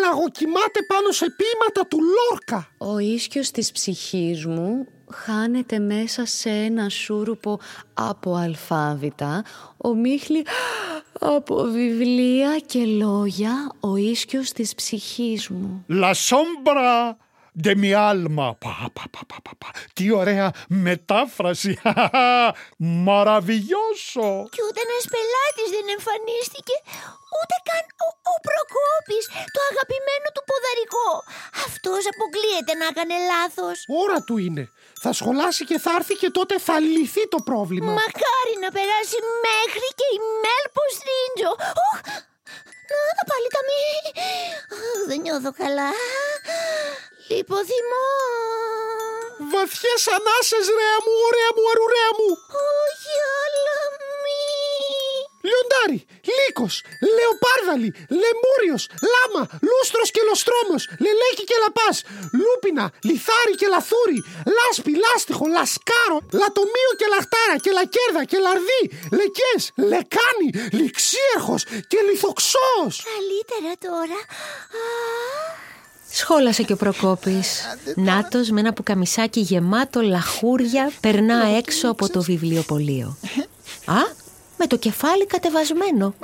Λαγοκοιμάται 0.00 0.82
πάνω 0.86 1.10
σε 1.10 1.26
ποίηματα 1.36 1.86
του 1.88 1.98
Λόρκα. 2.00 2.68
Ο 2.78 2.98
ίσκιος 2.98 3.50
της 3.50 3.72
ψυχής 3.72 4.46
μου 4.46 4.86
χάνεται 5.10 5.78
μέσα 5.78 6.26
σε 6.26 6.50
ένα 6.50 6.88
σούρουπο 6.88 7.60
από 7.94 8.34
αλφάβητα, 8.34 9.44
ομίχλη 9.76 10.46
από 11.20 11.62
βιβλία 11.62 12.58
και 12.66 12.84
λόγια, 12.84 13.72
ο 13.80 13.96
ίσκιος 13.96 14.52
της 14.52 14.74
ψυχής 14.74 15.48
μου. 15.48 15.84
La 15.88 16.12
sombra 16.28 17.16
de 17.54 17.74
mi 17.76 17.92
alma. 17.94 18.46
Πα, 18.58 18.90
πα, 18.92 19.04
πα, 19.10 19.20
πα, 19.26 19.36
πα, 19.42 19.52
πα. 19.58 19.68
Τι 19.92 20.10
ωραία 20.10 20.50
μετάφραση. 20.68 21.78
Μαραβιλιώσο. 23.06 24.28
Και 24.54 24.62
ούτε 24.66 24.80
ένας 24.86 25.04
πελάτης 25.14 25.68
δεν 25.74 25.86
εμφανίστηκε, 25.96 26.74
ούτε 27.38 27.56
καν 27.68 27.84
ο, 28.06 28.08
ο 28.08 28.13
Προκόπης, 28.48 29.24
το 29.54 29.60
αγαπημένο 29.70 30.28
του 30.34 30.42
ποδαρικό. 30.48 31.10
Αυτός 31.66 32.02
αποκλείεται 32.12 32.72
να 32.80 32.86
έκανε 32.92 33.16
λάθος. 33.30 33.76
Ώρα 34.04 34.18
του 34.26 34.36
είναι. 34.46 34.64
Θα 35.04 35.10
σχολάσει 35.18 35.62
και 35.70 35.78
θα 35.84 35.90
έρθει 35.98 36.14
και 36.22 36.30
τότε 36.38 36.54
θα 36.66 36.74
λυθεί 36.94 37.24
το 37.34 37.38
πρόβλημα. 37.48 37.90
Μακάρι 38.02 38.54
να 38.64 38.68
περάσει 38.76 39.18
μέχρι 39.48 39.88
και 39.98 40.06
η 40.16 40.18
Μέλπο 40.42 40.82
Στρίντζο. 40.96 41.52
Οχ, 41.88 41.98
να 43.06 43.12
τα 43.18 43.24
πάλι 43.30 43.48
τα 43.56 43.60
μη. 43.68 43.84
Αχ, 44.76 44.98
δεν 45.08 45.18
νιώθω 45.24 45.50
καλά. 45.62 45.90
Λιποθυμώ. 47.28 48.08
Βαθιές 49.52 50.02
ανάσες 50.16 50.66
ρέα 50.78 50.98
μου, 51.04 51.14
ωραία 51.28 51.50
μου, 51.56 51.64
αρουρέα 51.72 52.10
μου. 52.18 52.30
Όχι 52.82 53.14
άλλα 53.42 53.78
μη. 54.22 54.23
Λιοντάρι, 55.48 55.98
λύκος, 56.36 56.74
λεοπάρδαλι, 57.16 57.90
λεμούριος, 58.22 58.82
λάμα, 59.14 59.42
λούστρος 59.68 60.08
και 60.14 60.22
λοστρόμος, 60.28 60.82
λελέκι 61.04 61.44
και 61.50 61.56
λαπάς, 61.64 61.96
λούπινα, 62.44 62.86
λιθάρι 63.08 63.54
και 63.60 63.68
λαθούρι, 63.74 64.18
λάσπη, 64.56 64.92
λάστιχο, 65.04 65.44
λασκάρο, 65.56 66.18
λατομείο 66.42 66.90
και 66.98 67.06
λαχτάρα 67.14 67.56
και 67.64 67.70
λακέρδα 67.78 68.22
και 68.30 68.38
λαρδί, 68.46 68.82
λεκές, 69.18 69.62
λεκάνι, 69.90 70.48
ληξίερχος 70.78 71.62
και 71.90 71.98
λιθοξός. 72.08 72.94
Καλύτερα 73.14 73.72
τώρα. 73.86 74.18
Αχ. 74.82 75.62
Σχόλασε 76.16 76.62
και 76.62 76.72
ο 76.72 76.76
Προκόπης. 76.76 77.48
Νάτος 77.94 78.50
με 78.50 78.60
ένα 78.60 78.72
πουκαμισάκι 78.72 79.40
γεμάτο 79.40 80.00
λαχούρια 80.00 80.92
περνά 81.00 81.46
έξω 81.56 81.88
από 81.88 82.08
το 82.08 82.22
βιβλιοπωλείο. 82.22 83.16
Α, 83.84 84.23
με 84.64 84.70
το 84.70 84.76
κεφάλι 84.78 85.26
κατεβασμένο. 85.26 86.14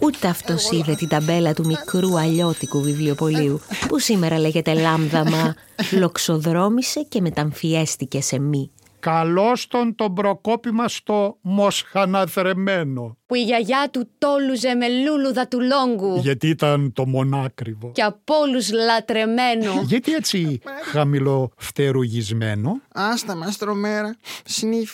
Ούτε 0.00 0.28
αυτός 0.28 0.70
είδε 0.70 0.94
την 0.94 1.08
ταμπέλα 1.08 1.54
του 1.54 1.66
μικρού 1.66 2.18
αλλιώτικου 2.18 2.80
βιβλιοπωλείου 2.80 3.60
που 3.88 3.98
σήμερα 3.98 4.38
λέγεται 4.38 4.74
λάμδαμα, 4.74 5.54
λοξοδρόμησε 6.00 7.02
και 7.02 7.20
μεταμφιέστηκε 7.20 8.20
σε 8.20 8.38
μη. 8.38 8.70
Καλώς 9.00 9.66
τον 9.68 9.94
τον 9.94 10.14
προκόπη 10.14 10.70
μας 10.70 11.00
το 11.04 11.38
μοσχαναθρεμένο. 11.40 13.16
Που 13.26 13.34
η 13.34 13.42
γιαγιά 13.42 13.88
του 13.92 14.08
τόλουζε 14.18 14.74
με 14.74 14.88
λούλουδα 14.88 15.48
του 15.48 15.58
λόγκου 15.60 16.18
Γιατί 16.22 16.48
ήταν 16.48 16.92
το 16.92 17.06
μονάκριβο. 17.06 17.90
και 17.92 18.02
από 18.02 18.34
όλους 18.34 18.72
λατρεμένο. 18.72 19.82
Γιατί 19.90 20.12
έτσι 20.14 20.60
χαμηλοφτερουγισμένο; 20.92 22.80
Άστα 22.94 23.36
μαστρομέρα, 23.36 24.16
σνιφ, 24.44 24.90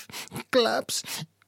κλαψ, 0.48 1.02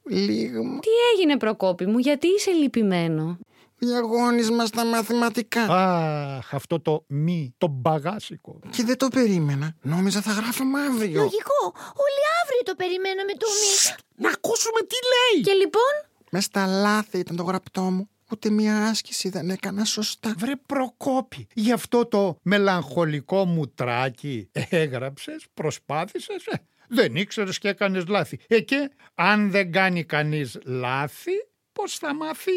λίγμα. 0.05 0.79
Τι 0.79 0.89
έγινε 1.13 1.37
Προκόπη 1.37 1.85
μου, 1.85 1.97
γιατί 1.97 2.27
είσαι 2.27 2.51
λυπημένο; 2.51 3.37
Διαγώνισμα 3.77 4.65
στα 4.65 4.85
μαθηματικά. 4.85 5.61
Αχ, 5.61 6.53
αυτό 6.53 6.79
το 6.79 7.03
μη, 7.07 7.53
το 7.57 7.67
μπαγάσικο. 7.67 8.59
Και 8.69 8.83
δεν 8.83 8.97
το 8.97 9.07
περίμενα. 9.07 9.75
Νόμιζα 9.81 10.21
θα 10.21 10.31
γράφαμε 10.31 10.79
αύριο. 10.79 11.21
Λογικό. 11.21 11.61
Όλοι 11.75 12.21
αύριο 12.43 12.61
το 12.63 12.73
περιμέναμε 12.75 13.31
το 13.31 13.47
μη. 13.61 13.95
Να 14.15 14.29
ακούσουμε 14.29 14.79
τι 14.79 14.95
λέει. 15.11 15.43
Και 15.43 15.53
λοιπόν, 15.53 15.93
Μες 16.31 16.43
στα 16.43 16.65
λάθη 16.65 17.17
ήταν 17.17 17.35
το 17.35 17.43
γραπτό 17.43 17.81
μου. 17.81 18.09
Ούτε 18.31 18.49
μία 18.49 18.87
άσκηση 18.87 19.29
δεν 19.29 19.49
έκανα 19.49 19.85
σωστά. 19.85 20.33
Βρε 20.37 20.51
Προκόπη, 20.65 21.47
γι' 21.53 21.71
αυτό 21.71 22.05
το 22.05 22.37
μελαγχολικό 22.41 23.45
μουτράκι 23.45 24.49
έγραψες, 24.69 25.45
προσπάθησες, 25.53 26.45
ε, 26.45 26.55
δεν 26.87 27.15
ήξερες 27.15 27.57
και 27.57 27.67
έκανες 27.67 28.07
λάθη. 28.07 28.39
Ε 28.47 28.59
και 28.59 28.91
αν 29.15 29.51
δεν 29.51 29.71
κάνει 29.71 30.03
κανείς 30.03 30.57
λάθη, 30.65 31.31
πώς 31.71 31.95
θα 31.95 32.15
μάθει; 32.15 32.51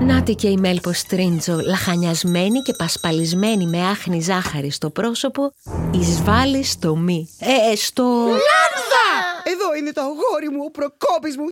Νάτι 0.00 0.34
και 0.34 0.48
η 0.48 0.56
Μέλπο 0.56 0.92
Στρίντζο, 0.92 1.60
λαχανιασμένη 1.60 2.60
και 2.60 2.74
πασπαλισμένη 2.78 3.66
με 3.66 3.86
άχνη 3.86 4.20
ζάχαρη 4.20 4.70
στο 4.70 4.90
πρόσωπο, 4.90 5.52
εισβάλλει 5.94 6.64
στο 6.64 6.96
μη. 6.96 7.28
Ε, 7.40 7.72
ε, 7.72 7.76
στο... 7.76 8.02
Λάμδα! 8.26 9.08
Εδώ 9.44 9.74
είναι 9.78 9.92
το 9.92 10.00
αγόρι 10.00 10.50
μου, 10.50 10.62
ο 10.66 10.70
Προκόπης 10.70 11.36
μου, 11.36 11.46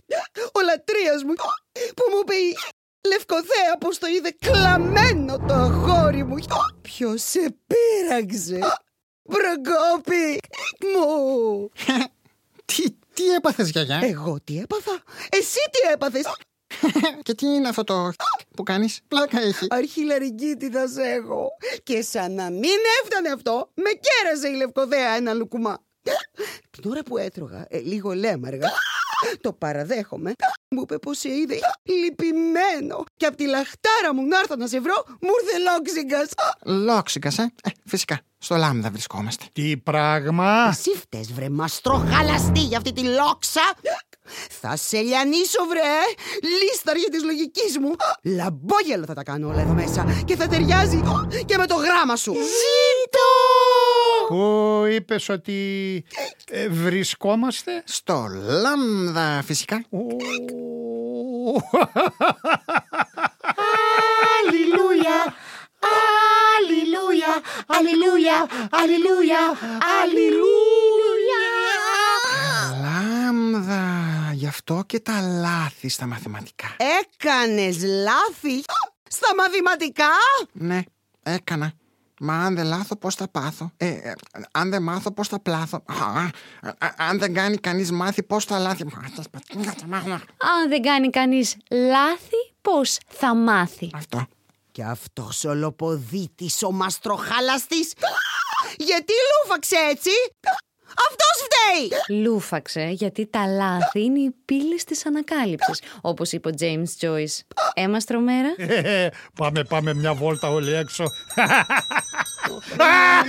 ο 0.51 0.59
λατρείας 0.61 1.23
μου, 1.23 1.33
που 1.95 2.03
μου 2.11 2.19
είπε 2.21 2.35
η 2.35 2.57
Λευκοθέα 3.07 3.77
πως 3.79 3.97
το 3.97 4.07
είδε 4.07 4.35
κλαμμένο 4.39 5.37
το 5.47 5.53
αγόρι 5.53 6.23
μου. 6.23 6.35
Ποιος 6.81 7.21
σε 7.21 7.55
πείραξε, 7.67 8.59
Προκόπη 9.29 10.39
μου. 10.93 11.69
Τι, 12.65 12.83
τι 13.13 13.29
έπαθες 13.29 13.69
γιαγιά; 13.69 13.99
Εγώ 14.03 14.37
τι 14.43 14.59
έπαθα, 14.59 15.03
εσύ 15.29 15.59
τι 15.71 15.91
έπαθες; 15.93 16.25
Και 17.23 17.33
τι 17.33 17.45
είναι 17.45 17.67
αυτό 17.67 17.83
το 17.83 18.11
που 18.55 18.63
κάνεις; 18.63 18.99
Πλάκα 19.07 19.41
έχει 19.41 19.67
Αρχιλαρικίτιδας 19.69 20.97
έχω. 20.97 21.47
Και 21.83 22.01
σαν 22.01 22.33
να 22.33 22.49
μην 22.49 22.79
έφτανε 23.03 23.29
αυτό, 23.29 23.69
με 23.73 23.89
κέρασε 23.89 24.47
η 24.47 24.55
Λευκοδέα 24.55 25.15
ένα 25.15 25.33
λουκουμά. 25.33 25.83
Την 26.69 26.91
ώρα 26.91 27.03
που 27.03 27.17
έτρωγα, 27.17 27.65
ε, 27.69 27.79
λίγο 27.79 28.13
λέμαργα, 28.13 28.71
το 29.41 29.53
παραδέχομαι, 29.53 30.33
μου 30.69 30.81
είπε 30.81 30.97
πως 30.97 31.17
σε 31.17 31.29
είδε 31.29 31.59
λυπημένο 31.83 33.03
και 33.17 33.25
απ' 33.25 33.35
τη 33.35 33.45
λαχτάρα 33.45 34.13
μου 34.13 34.27
να 34.27 34.39
έρθω 34.39 34.55
να 34.55 34.67
σε 34.67 34.79
βρω, 34.79 35.03
μου 35.07 35.29
ήρθε 35.41 35.57
λόξιγκας. 35.71 36.29
Λόξιγκας 36.63 37.37
ε; 37.37 37.53
ε 37.63 37.69
Φυσικά 37.85 38.19
στο 38.37 38.55
λάμδα 38.55 38.89
βρισκόμαστε 38.89 39.45
Τι 39.53 39.77
πράγμα. 39.77 40.67
Εσύ 40.69 40.91
φταίς 40.97 41.33
βρε 41.33 41.49
μαστροχαλαστή 41.49 42.59
για 42.59 42.77
αυτή 42.77 42.93
τη 42.93 43.01
λόξα. 43.01 43.61
Θα 44.61 44.75
σε 44.75 44.99
λιανίσω 44.99 45.65
βρε 45.69 45.81
Λίσταργη 46.61 47.05
της 47.11 47.23
λογικής 47.23 47.77
μου 47.81 47.91
Λαμπόγελο 48.23 49.05
θα 49.05 49.13
τα 49.13 49.23
κάνω 49.23 49.47
όλα 49.47 49.61
εδώ 49.61 49.73
μέσα 49.73 50.21
Και 50.25 50.35
θα 50.35 50.47
ταιριάζει 50.47 51.01
και 51.45 51.57
με 51.57 51.65
το 51.65 51.75
γράμμα 51.75 52.15
σου 52.15 52.33
Ζήτω 52.33 53.27
Πού 54.89 54.95
είπες 54.95 55.29
ότι 55.29 56.03
ε, 56.49 56.67
βρισκόμαστε; 56.69 57.83
Στο 57.85 58.27
λάμδα 58.61 59.41
φυσικά 59.45 59.83
Ου, 59.89 60.07
Αλληλούια, 64.37 65.35
αλληλούια, 66.55 67.41
αλληλούια, 67.67 68.47
αλληλούια, 68.69 69.39
αλληλούια. 70.01 71.43
Λάμδα 72.81 74.31
Γι' 74.33 74.47
αυτό 74.47 74.83
και 74.85 74.99
τα 74.99 75.21
λάθη 75.21 75.89
στα 75.89 76.05
μαθηματικά 76.05 76.75
Έκανες 76.77 77.83
λάθη 77.83 78.63
στα 79.09 79.35
μαθηματικά; 79.37 80.09
Ναι 80.51 80.81
έκανα 81.23 81.73
Μα 82.19 82.45
αν 82.45 82.55
δεν 82.55 82.65
λάθω 82.65 82.95
πώς 82.95 83.15
θα 83.15 83.27
πάθω; 83.27 83.71
Ε, 83.77 83.87
ε, 83.87 84.13
Αν 84.51 84.69
δεν 84.69 84.83
μάθω 84.83 85.11
πώς 85.11 85.27
θα 85.27 85.39
πλάθω; 85.39 85.83
Α, 85.85 86.19
α, 86.19 86.29
Αν 86.97 87.19
δεν 87.19 87.33
κάνει 87.33 87.57
κανείς 87.57 87.91
μάθει 87.91 88.23
πώς 88.23 88.45
θα 88.45 88.59
λάθει; 88.59 88.83
Αν 90.37 90.69
δεν 90.69 90.81
κάνει 90.81 91.09
κανείς 91.09 91.57
λάθη, 91.69 92.53
πώς 92.61 92.97
θα 93.07 93.35
μάθει; 93.35 93.89
Αυτό. 93.93 94.27
Και 94.71 94.83
αυτός 94.83 95.43
ο 95.43 95.53
λοποδίτης 95.53 96.63
ο 96.63 96.71
μαστροχάλαστης. 96.71 97.93
Γιατί 98.77 99.13
λούφαξε 99.43 99.75
έτσι; 99.89 100.09
Αυτός 101.83 101.99
φταίει 102.03 102.17
Λούφαξε 102.21 102.89
γιατί 102.91 103.25
τα 103.25 103.45
λάθη 103.45 104.03
είναι 104.03 104.19
οι 104.19 104.35
πύλες 104.45 104.83
της 104.83 105.05
ανακάλυψης, 105.05 105.81
όπως 106.01 106.31
είπε 106.31 106.49
ο 106.49 106.51
James 106.59 107.05
Joyce. 107.05 107.39
Έμα 107.73 107.99
στρομέρα. 107.99 108.55
ε, 108.57 109.09
πάμε, 109.39 109.63
πάμε 109.63 109.93
μια 109.93 110.13
βόλτα 110.13 110.49
όλοι 110.49 110.73
έξω. 110.73 111.03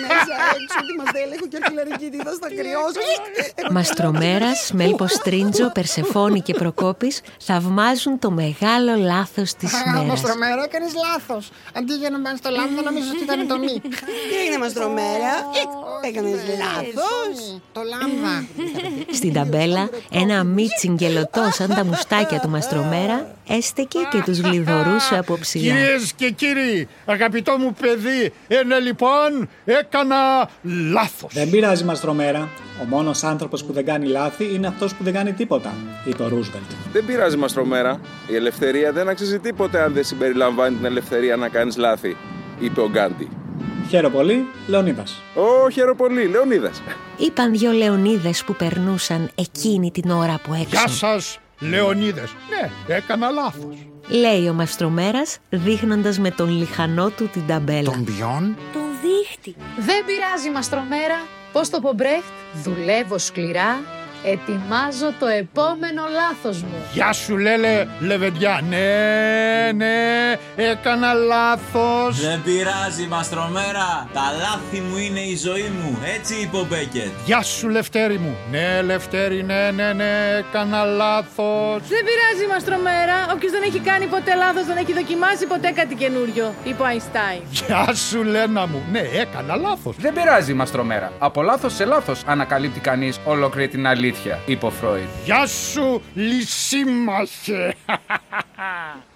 Μέσα 0.09 0.35
έξω 0.55 0.79
τι 0.87 0.93
μας 1.01 1.11
έλεγχο 1.23 1.47
και 1.51 1.59
αρχιλαρικίτιδας 1.63 2.37
θα 2.43 2.49
κρυώσω 2.59 3.01
Μαστρομέρας, 3.71 4.71
Μέλπο 4.73 5.07
Στρίντζο, 5.07 5.71
Περσεφόνη 5.73 6.41
και 6.41 6.55
Προκόπης 6.55 7.21
θαυμάζουν 7.41 8.19
το 8.19 8.31
μεγάλο 8.31 8.95
λάθος 8.97 9.55
της 9.55 9.73
μέρας. 9.93 10.09
Μαστρομέρα 10.09 10.63
έκανες 10.65 10.93
λάθος 11.07 11.51
Αντί 11.77 11.95
για 11.95 12.11
να 12.11 12.21
πάνε 12.21 12.37
στο 12.37 12.51
λάμδα 12.51 12.83
νομίζω 12.83 13.09
ότι 13.15 13.23
ήταν 13.23 13.47
το 13.47 13.59
μη 13.59 13.81
Τι 14.29 14.37
έγινε 14.43 14.59
μαστρομέρα 14.59 15.33
Έκανες 16.09 16.41
λάθος 16.63 17.61
Το 17.73 17.81
λάμδα 17.93 18.47
Στην 19.19 19.33
ταμπέλα, 19.33 19.89
ένα 20.11 20.45
μίτσιγκελωτό 20.45 21.49
σαν 21.53 21.69
τα 21.69 21.85
μουστάκια 21.85 22.41
του 22.41 22.49
Μαστρομέρα 22.49 23.35
έστεκε 23.57 23.99
και 24.11 24.23
τους 24.25 24.39
γλιδωρούσε 24.39 25.17
από 25.17 25.39
ψηλά. 25.39 25.75
Κυρίες 25.75 26.13
και 26.17 26.31
κύριοι, 26.31 26.89
αγαπητό 27.05 27.59
μου 27.59 27.75
παιδί, 27.81 28.33
ε, 28.49 28.63
ναι 28.63 28.79
λοιπόν, 29.11 29.49
έκανα 29.65 30.49
λάθος. 30.93 31.33
Δεν 31.35 31.51
πειράζει, 31.51 31.85
Μαστρομέρα. 31.85 32.49
Ο 32.83 32.85
μόνος 32.89 33.25
άνθρωπος 33.25 33.65
που 33.65 33.73
δεν 33.73 33.85
κάνει 33.85 34.07
λάθη 34.07 34.55
είναι 34.55 34.67
αυτός 34.67 34.95
που 34.95 35.05
δεν 35.05 35.13
κάνει 35.13 35.33
τίποτα, 35.33 35.73
είπε 36.05 36.23
ο 36.23 36.29
Ρούσβελτ. 36.29 36.65
Δεν 36.93 37.05
πειράζει 37.05 37.37
Μαστρομέρα. 37.37 38.01
Η 38.27 38.35
ελευθερία 38.35 38.93
δεν 38.93 39.09
αξίζει 39.09 39.39
τίποτε 39.39 39.81
αν 39.83 39.93
δεν 39.93 40.05
συμπεριλαμβάνει 40.05 40.77
την 40.77 40.85
ελευθερία 40.85 41.37
να 41.37 41.49
κάνεις 41.49 41.77
λάθη, 41.77 42.17
είπε 42.61 42.81
ο 42.81 42.89
Γκάντι. 42.91 43.29
Χαίρομαι 43.89 44.15
πολύ, 44.15 44.47
Λεωνίδας. 44.67 45.23
Ω, 45.35 45.71
χαίρομαι 45.71 45.95
πολύ, 45.95 46.27
Λεωνίδας. 46.27 46.83
Είπαν 47.17 47.53
δυο 47.53 47.73
Λεωνίδες 47.73 48.45
που 48.45 48.55
περνούσαν 48.55 49.31
εκείνη 49.35 49.91
την 49.91 50.11
ώρα 50.11 50.41
που 50.43 50.55
Γεια 50.55 50.81
έξω. 50.83 50.97
σας, 50.97 51.39
Λεωνίδες. 51.61 52.35
Ναι, 52.51 52.95
έκανα 52.95 53.31
λάθος. 53.31 53.75
Λέει 54.09 54.49
ο 54.49 54.53
Μαστρομέρας 54.53 55.39
δείχνοντας 55.51 56.19
με 56.19 56.31
τον 56.31 56.51
λιχανό 56.59 57.09
του 57.09 57.29
την 57.33 57.43
ταμπέλα. 57.47 57.91
Τον 57.91 58.05
ποιον; 58.05 58.57
Τον 58.73 58.80
δείχτη. 59.11 59.55
Δεν 59.79 60.05
πειράζει, 60.05 60.51
Μαστρομέρα. 60.51 61.27
Πώς 61.53 61.71
το 61.71 61.81
πω, 61.81 61.93
Μπρέχτ; 61.93 62.33
Δουλεύω 62.65 63.19
σκληρά. 63.19 64.00
Ετοιμάζω 64.25 65.13
το 65.19 65.27
επόμενο 65.27 66.03
λάθος 66.21 66.63
μου. 66.63 66.77
Γεια 66.93 67.13
σου 67.13 67.37
Λέλε 67.37 67.87
Λεβεντιά. 68.01 68.61
Ναι, 68.69 69.73
ναι, 69.75 69.95
έκανα 70.57 71.13
λάθος. 71.13 72.21
Δεν 72.21 72.43
πειράζει, 72.43 73.07
Μαστρομέρα. 73.09 74.09
Τα 74.13 74.27
λάθη 74.39 74.81
μου 74.81 74.97
είναι 74.97 75.21
η 75.21 75.37
ζωή 75.37 75.73
μου. 75.83 75.99
Έτσι 76.17 76.35
είπε 76.35 76.57
ο 76.57 76.67
Μπέκετ. 76.69 77.11
Γεια 77.25 77.43
σου 77.43 77.69
Λευτέρη 77.69 78.19
μου. 78.19 78.37
Ναι, 78.51 78.83
Λευτέρη, 78.83 79.43
ναι, 79.43 79.71
ναι, 79.71 79.93
ναι, 79.93 80.11
έκανα 80.39 80.85
λάθος. 80.85 81.81
Δεν 81.89 82.03
πειράζει, 82.09 82.47
Μαστρομέρα. 82.53 83.27
Όποιος 83.33 83.53
δεν 83.53 83.63
έχει 83.63 83.79
κάνει 83.81 84.07
ποτέ 84.07 84.35
λάθος, 84.35 84.65
δεν 84.67 84.77
έχει 84.77 84.93
δοκιμάσει 84.93 85.47
ποτέ 85.47 85.71
κάτι 85.75 85.95
καινούριο. 85.95 86.55
Είπε 86.65 86.83
ο 86.83 86.85
Αϊνστάιν. 86.85 87.41
Γεια 87.51 87.95
σου 87.95 88.23
Λένα 88.23 88.67
μου. 88.67 88.83
Ναι, 88.93 88.99
έκανα 88.99 89.57
λάθος. 89.57 89.97
Δεν 89.99 90.13
πειράζει, 90.13 90.53
Μαστρομέρα. 90.55 91.13
Από 91.19 91.43
λάθος 91.43 91.75
σε 91.75 91.85
λάθος 91.85 92.23
ανακαλύπτει 92.27 92.81
κανείς 92.81 93.19
ολόκληρη 93.25 93.69
την 93.69 93.87
αλήθεια, 93.87 94.09
είπε 94.47 94.67
ο 94.67 94.71
Φρόιντ. 94.71 95.09
Γεια 95.25 95.47
σου 95.47 96.03
Λυσίμαχε. 96.15 97.75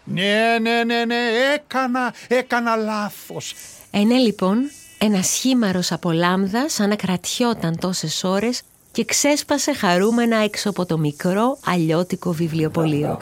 ναι, 0.05 0.59
ναι, 0.61 0.85
ναι, 0.85 1.05
ναι, 1.05 1.29
έκανα, 1.55 2.15
έκανα 2.29 2.77
λάθος. 2.77 3.55
Ε, 3.91 3.99
ναι, 3.99 4.17
λοιπόν, 4.17 4.71
ένα 4.99 5.23
σχήμαρος 5.23 5.93
από 5.93 6.13
λάμδα 6.13 6.69
σαν 6.69 6.89
να 6.89 6.97
κρατιόταν 6.97 7.79
τόσες 7.79 8.25
ώρες 8.25 8.63
και 8.95 9.05
ξέσπασε 9.05 9.73
χαρούμενα 9.73 10.37
έξω 10.37 10.71
από 10.71 10.87
το 10.87 10.99
μικρό 10.99 11.59
αλλιώτικο 11.65 12.33
βιβλιοπωλείο. 12.33 13.19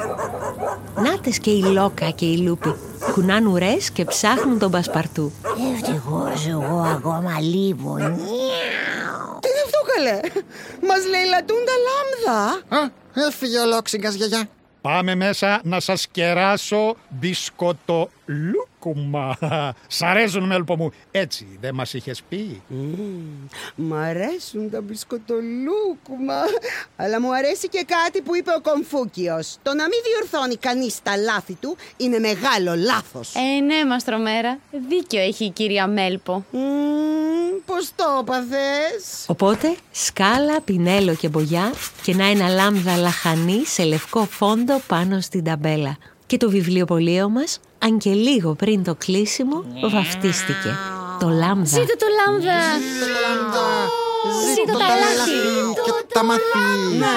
Νάτες 1.02 1.38
και 1.38 1.50
η 1.50 1.62
Λόκα 1.62 2.11
και 2.11 2.24
η 2.26 2.37
Λούπη 2.37 2.74
κουνάν 3.12 3.46
ουρές 3.46 3.90
και 3.90 4.04
ψάχνουν 4.04 4.58
τον 4.58 4.70
Πασπαρτού. 4.70 5.32
Ευτυχώς 5.74 6.46
εγώ 6.46 6.78
ακόμα 6.80 7.40
λίγο. 7.40 7.94
Τι 9.40 9.48
είναι 9.48 9.62
αυτό 9.64 9.78
καλέ; 9.94 10.20
Μας 10.88 11.06
λαιλατούν 11.06 11.58
τα 11.66 11.72
λάμδα 11.87 12.62
Α, 12.68 12.90
έφυγε 13.28 13.58
ο 13.58 13.66
Λόξιγκας 13.66 14.14
γιαγιά 14.14 14.48
Πάμε 14.80 15.14
μέσα 15.14 15.61
να 15.64 15.80
σας 15.80 16.06
κεράσω 16.06 16.96
μπισκοτολούκουμα. 18.82 19.36
Σ' 19.86 20.02
αρέσουν 20.02 20.44
μέλπο 20.44 20.76
μου. 20.76 20.92
Έτσι 21.10 21.58
δεν 21.60 21.74
μας 21.74 21.92
είχες 21.94 22.22
πει; 22.28 22.62
Μ' 23.74 23.94
αρέσουν 23.94 24.70
τα 24.70 24.80
μπισκοτολούκουμα 24.80 26.40
Αλλά 26.96 27.20
μου 27.20 27.34
αρέσει 27.34 27.68
και 27.68 27.84
κάτι 27.86 28.20
που 28.20 28.36
είπε 28.36 28.50
ο 28.50 28.60
Κομφούκιος 28.60 29.56
Το 29.62 29.74
να 29.74 29.82
μην 29.82 29.98
διορθώνει 30.04 30.56
κανείς 30.56 31.02
τα 31.02 31.16
λάθη 31.16 31.54
του 31.60 31.76
είναι 31.96 32.18
μεγάλο 32.18 32.74
λάθος 32.76 33.34
Ε, 33.34 33.60
ναι, 33.60 33.84
Μαστρομέρα. 33.84 34.58
Δίκιο 34.88 35.20
έχει 35.20 35.44
η 35.44 35.50
κυρία 35.50 35.86
Μέλπο. 35.86 36.44
Μμμ, 36.50 36.60
Πώς 37.66 37.90
το 37.96 38.04
έπαθες; 38.20 39.24
Οπότε 39.26 39.74
σκάλα, 39.90 40.60
πινέλο 40.60 41.14
και 41.14 41.28
μπογιά 41.28 41.72
και 42.02 42.14
να 42.14 42.24
ένα 42.26 42.48
λάμδα 42.48 42.96
λαχανή 42.96 43.64
σε 43.66 43.84
λευκό 43.84 44.24
φόντο 44.24 44.80
πάνω 44.86 45.20
στην 45.20 45.44
ταμπέλα. 45.44 45.96
Και 46.26 46.36
το 46.36 46.50
βιβλιοπωλείο 46.50 47.28
μας, 47.28 47.60
αν 47.84 47.98
και 47.98 48.10
λίγο 48.10 48.54
πριν 48.54 48.84
το 48.84 48.94
κλείσιμο, 48.94 49.64
βαφτίστηκε. 49.90 50.76
Το 51.20 51.28
Λάμδα. 51.28 51.64
Ζήτω 51.78 51.96
το 51.96 52.06
λάμδα! 52.18 52.58
Ζήτω 54.54 54.78
τα 54.78 54.94
λάθη! 55.02 55.40
Και 55.84 55.92
τα 56.14 56.24
μαθή. 56.24 56.42
Ναι, 56.98 57.16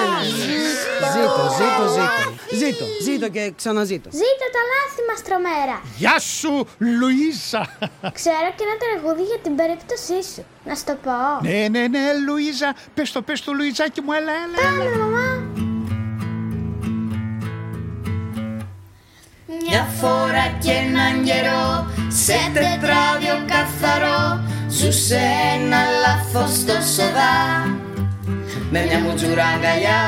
Ζήτω, 1.12 1.42
ζήτω, 1.58 1.84
ζήτω. 1.96 2.24
Ζήτω, 2.60 2.84
ζήτω 3.02 3.28
και 3.28 3.52
ξαναζήτω. 3.56 4.08
Ζήτω 4.12 4.46
τα 4.56 4.62
λάθη 4.72 5.00
μας 5.10 5.22
τρομέρα. 5.22 5.76
Γεια 5.96 6.18
σου, 6.18 6.52
Λουίζα. 6.78 7.62
Ξέρω 8.18 8.48
και 8.56 8.64
ένα 8.68 8.76
τραγούδι 8.84 9.22
για 9.22 9.38
την 9.42 9.56
περίπτωσή 9.56 10.18
σου. 10.34 10.44
Να 10.64 10.74
σου 10.74 10.84
το 10.86 10.96
πω. 11.04 11.18
ναι, 11.48 11.68
ναι, 11.70 11.82
ναι, 11.88 12.00
Λουίζα. 12.26 12.74
Πες 12.94 13.12
το, 13.12 13.22
πες 13.22 13.40
το, 13.44 13.52
Λουιζάκι 13.52 14.00
μου, 14.00 14.12
έλα, 14.12 14.32
έλα. 14.44 14.56
Πάμε, 14.62 14.96
μαμά. 15.02 15.55
Μια 19.76 19.88
φορά 20.00 20.46
και 20.58 20.70
έναν 20.70 21.24
καιρό 21.24 21.86
σε 22.08 22.38
τετράδιο 22.52 23.36
καθαρό 23.46 24.40
ζούσε 24.68 25.20
ένα 25.54 25.80
λάθος 26.02 26.56
στο 26.56 26.72
σοδά 26.72 27.36
με 28.70 28.84
μια 28.86 29.00
μουτζούρα 29.00 29.44
αγκαλιά. 29.44 30.04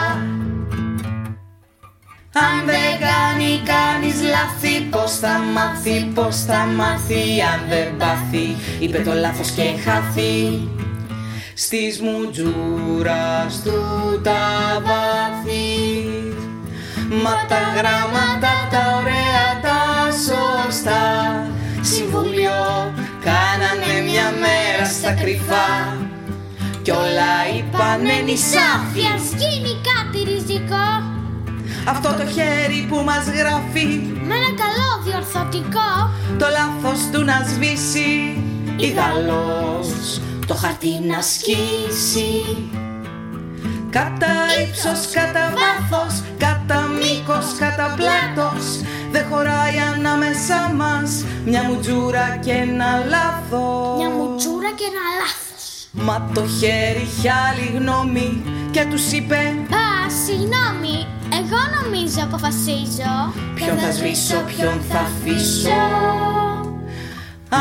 Αν 2.33 2.66
δεν 2.66 2.92
κάνει 3.07 3.61
κανείς 3.72 4.16
λάθη 4.35 4.81
πως 4.90 5.18
θα 5.18 5.38
μάθει, 5.54 6.11
πως 6.14 6.37
θα 6.37 6.59
μάθει 6.76 7.22
αν 7.52 7.61
δεν 7.68 7.96
πάθει 7.96 8.57
είπε 8.78 8.98
το 8.98 9.12
λάθος 9.12 9.50
και 9.50 9.62
χάθη. 9.85 10.68
Στις 11.54 12.00
μουτζούρας 12.00 13.62
του 13.64 13.81
τα 14.22 14.42
βάθη 14.87 16.18
Μα 17.22 17.46
τα 17.48 17.61
γράμματα 17.76 18.68
τα 18.70 19.00
ωραία 19.00 19.17
τα 19.17 19.17
σωστά 20.78 21.46
Συμβούλιο 21.80 22.58
κάνανε 23.24 23.92
μια 24.10 24.28
μέρα 24.44 24.84
στα 24.90 25.12
κρυφά. 25.12 25.96
Κι 26.82 26.90
όλα 26.90 27.34
είπανε 27.56 28.14
νησάφι 28.24 29.02
Ας 29.14 29.26
γίνει 29.40 29.72
κάτι 29.90 30.18
ριζικό. 30.30 30.88
Αυτό 31.88 32.08
το 32.08 32.26
χέρι 32.34 32.86
που 32.88 32.96
μας 32.96 33.24
γράφει. 33.38 33.88
Με 34.26 34.34
ένα 34.40 34.52
καλό 34.62 34.90
διορθωτικό. 35.04 35.90
Το 36.38 36.46
λάθος 36.56 37.00
του 37.12 37.24
να 37.24 37.46
σβήσει. 37.48 38.42
Ιδαλλός 38.76 40.20
το 40.46 40.54
χαρτί 40.54 41.00
να 41.10 41.20
σκίσει. 41.22 42.32
Κατά 43.90 44.34
ύψος, 44.62 45.00
κατά 45.12 45.44
βάθος, 45.58 46.14
κατά 46.38 46.80
μήκος, 47.00 47.46
κατά 47.58 47.94
πλάτος 47.96 48.64
Δεν 49.12 49.24
χωράει 49.30 49.78
ανάμεσά 49.94 50.72
μας 50.76 51.24
μια 51.44 51.62
μουτζούρα 51.62 52.38
και 52.44 52.50
ένα 52.52 52.90
λάθος 53.08 53.96
Μια 53.98 54.10
μουτσούρα 54.10 54.70
και 54.78 54.84
ένα 54.92 55.04
λάθος. 55.20 55.88
Μα 55.92 56.30
το 56.34 56.42
χέρι 56.58 57.02
είχε 57.08 57.30
άλλη 57.46 57.66
γνώμη 57.78 58.42
και 58.70 58.86
τους 58.90 59.12
είπε 59.12 59.36
Α, 59.84 60.10
συγγνώμη, 60.24 60.96
εγώ 61.40 61.60
νομίζω 61.78 62.20
αποφασίζω. 62.28 63.12
Ποιον 63.54 63.78
θα 63.78 63.90
σβήσω, 63.92 64.38
ποιον 64.50 64.76
θα 64.88 64.98
αφήσω 64.98 65.78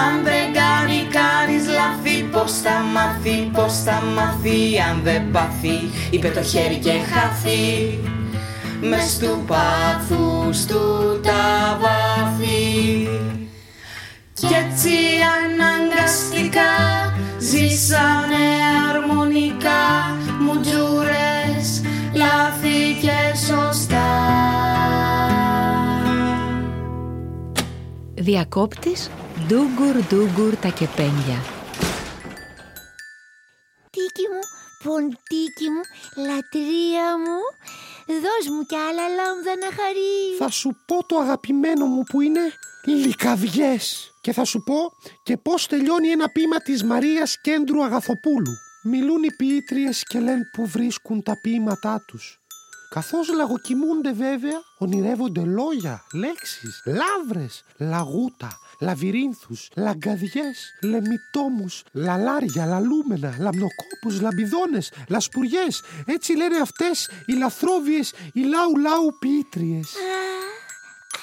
Αν 0.04 0.24
δεν 0.24 0.46
κάνει 0.62 1.00
κανείς 1.18 1.64
λάθη 1.78 2.24
Πώς 2.24 2.52
θα 2.52 2.76
μάθει, 2.94 3.38
πώς 3.54 3.74
θα 3.86 4.02
μάθει 4.16 4.60
Αν 4.90 5.02
δεν 5.04 5.32
πάθει, 5.32 5.78
είπε 6.10 6.28
το 6.28 6.44
χέρι 6.44 6.76
και 6.76 6.92
χάθη 7.12 7.60
Μες 8.82 9.18
του 9.18 9.44
πάθους 9.48 10.66
του 10.66 11.20
τα 11.24 11.80
βάθη 11.82 13.08
Κι 14.34 14.46
έτσι 14.46 14.96
αναγκαστικά 15.38 16.98
ζήσανε 17.40 18.46
αρμονικά 18.90 20.18
μουτζούρες, 20.40 21.82
λάθη 22.14 23.00
και 23.02 23.38
σωστά. 23.38 24.06
Διακόπτης, 28.16 29.10
ντούγκουρ 29.48 29.96
ντούγκουρ 30.08 30.56
τα 30.56 30.68
κεπένια. 30.68 31.40
Τίκι 33.90 34.26
μου, 34.32 34.44
ποντίκι 34.84 35.68
μου, 35.74 35.84
λατρεία 36.28 37.08
μου, 37.24 37.40
δώσ' 38.14 38.50
μου 38.50 38.66
κι 38.66 38.76
άλλα 38.76 39.08
λάμδα 39.08 39.56
να 39.56 39.70
χαρείς. 39.82 40.38
Θα 40.38 40.50
σου 40.50 40.78
πω 40.86 41.06
το 41.06 41.18
αγαπημένο 41.18 41.86
μου 41.86 42.04
που 42.04 42.22
είναι 42.22 42.42
λικαδιές. 42.86 44.12
Και 44.22 44.34
θα 44.34 44.44
σου 44.46 44.64
πω 44.64 44.76
και 45.24 45.38
πώς 45.38 45.68
τελειώνει 45.68 46.08
ένα 46.08 46.30
ποίημα 46.30 46.58
της 46.58 46.84
Μαρίας 46.84 47.42
Κέντρου 47.42 47.84
Αγαθοπούλου. 47.84 48.54
Μιλούν 48.84 49.24
οι 49.24 49.34
ποιήτριες 49.36 50.04
και 50.04 50.20
λένε 50.20 50.50
που 50.54 50.68
βρίσκουν 50.68 51.24
τα 51.24 51.40
ποίηματά 51.42 52.04
τους. 52.08 52.40
Καθώς 52.90 53.34
λαγοκοιμούνται 53.34 54.12
βέβαια, 54.12 54.62
ονειρεύονται 54.78 55.42
λόγια, 55.42 56.04
λέξεις, 56.14 56.84
λάβρες, 56.86 57.64
λαγούτα, 57.78 58.60
λαβυρίνθους, 58.80 59.70
λαγκαδιές, 59.76 60.74
λεμιτόμους, 60.82 61.84
λαλάρια, 61.92 62.66
λαλούμενα, 62.66 63.36
λαμνοκόπους, 63.40 64.22
λαμπιδόνες, 64.22 64.92
λασπουριές. 65.08 65.82
Έτσι 66.06 66.36
λένε 66.36 66.58
αυτές 66.58 67.10
οι 67.26 67.34
λαθρόβιες, 67.34 68.14
οι 68.34 68.42
λάου 68.42 68.78
λάου 68.78 69.18
ποιήτριες. 69.20 69.94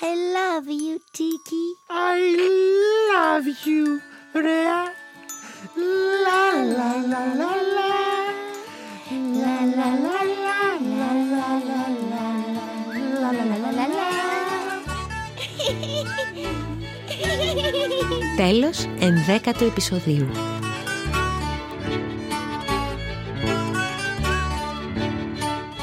I 0.01 0.15
love 0.37 0.69
you, 0.85 0.99
Tiki. 1.17 1.67
I 2.17 2.19
love 3.13 3.47
you, 3.67 3.85
Rhea. 4.45 4.81
La 6.25 6.45
la 6.77 6.91
la 7.13 7.23
la 7.41 7.53
la. 7.77 7.93
La 9.43 9.57
la 9.79 9.89
la 9.89 9.89
la 10.05 10.15
la 10.21 10.24
Τέλος 18.37 18.87
ενδέκατου 19.01 19.65
επεισοδίου. 19.65 20.29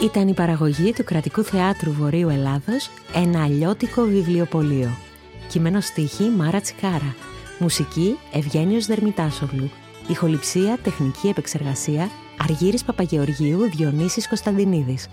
Ήταν 0.04 0.28
η 0.28 0.34
παραγωγή 0.34 0.94
του 0.94 1.04
Κρατικού 1.04 1.44
Θεάτρου 1.44 1.92
Βορείου 1.92 2.30
Ελλάδος 2.30 2.90
ένα 3.14 3.44
αλλιώτικο 3.44 4.02
βιβλιοπωλείο. 4.04 4.90
Κείμενο 5.48 5.80
στίχη 5.82 6.24
Μάρα 6.24 6.62
Τσικάρα. 6.62 7.16
Μουσική 7.60 8.18
Ευγένιος 8.34 8.86
Δερμητάσογλου. 8.86 9.70
Ηχοληψία, 10.08 10.78
τεχνική 10.84 11.28
επεξεργασία 11.28 12.10
Αργύρης 12.44 12.84
Παπαγεωργίου 12.84 13.70
Διονύσης 13.70 14.28
Κωνσταντινίδης. 14.28 15.08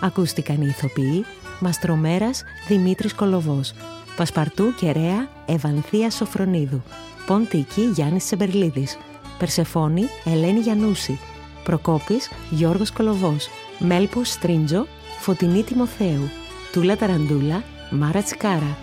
Ακούστηκαν 0.00 0.62
οι 0.62 0.66
ηθοποιοί 0.68 1.24
Μαστρομέρας 1.60 2.42
Δημήτρης 2.68 3.14
Κολοβός. 3.14 3.74
Πασπαρτού 4.16 4.74
Κεραία 4.74 5.28
Ευανθία 5.46 6.10
Σοφρονίδου. 6.10 6.82
Ποντίκη 7.26 7.80
Γιάννης 7.94 8.24
Σεμπερλίδης. 8.24 8.98
Περσεφόνη 9.38 10.02
Ελένη 10.24 10.60
Γιαννούση. 10.60 11.18
Προκόπης 11.64 12.30
Γιώργος 12.50 12.92
Κολοβός. 12.92 13.48
Μέλπος 13.78 14.30
Στρίντζο 14.30 14.86
Φωτεινή 15.20 15.62
Τιμοθέου. 15.62 16.28
Τούλα 16.72 16.96
Ταραντούλα 16.96 17.62
Μάρα 17.90 18.22
Τσικάρα. 18.22 18.76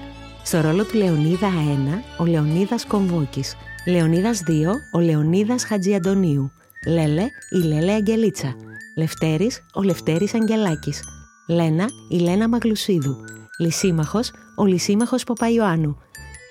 Στο 0.44 0.62
ρόλο 0.62 0.86
του 0.86 0.98
Λεωνίδα 0.98 1.48
1 1.48 2.04
ο 2.18 2.26
Λεωνίδας 2.26 2.86
Κομβόκης. 2.86 3.56
Λεωνίδας 3.88 4.42
2 4.48 4.72
ο 4.96 5.00
Λεωνίδας 5.00 5.66
Χατζιαντονίου. 5.66 6.52
Λέλε 6.88 7.24
η 7.50 7.58
Λέλε 7.58 7.92
Αγγελίτσα. 7.92 8.56
Λευτέρης 8.96 9.66
ο 9.74 9.82
Λευτέρης 9.82 10.34
Αγγελάκης. 10.34 11.02
Λένα 11.48 11.86
η 12.10 12.18
Λένα 12.18 12.50
Μαγλουσίδου. 12.50 13.16
Λυσίμαχος 13.58 14.32
ο 14.56 14.66
Λυσίμαχος 14.66 15.24
Παπαϊωάννου. 15.24 15.98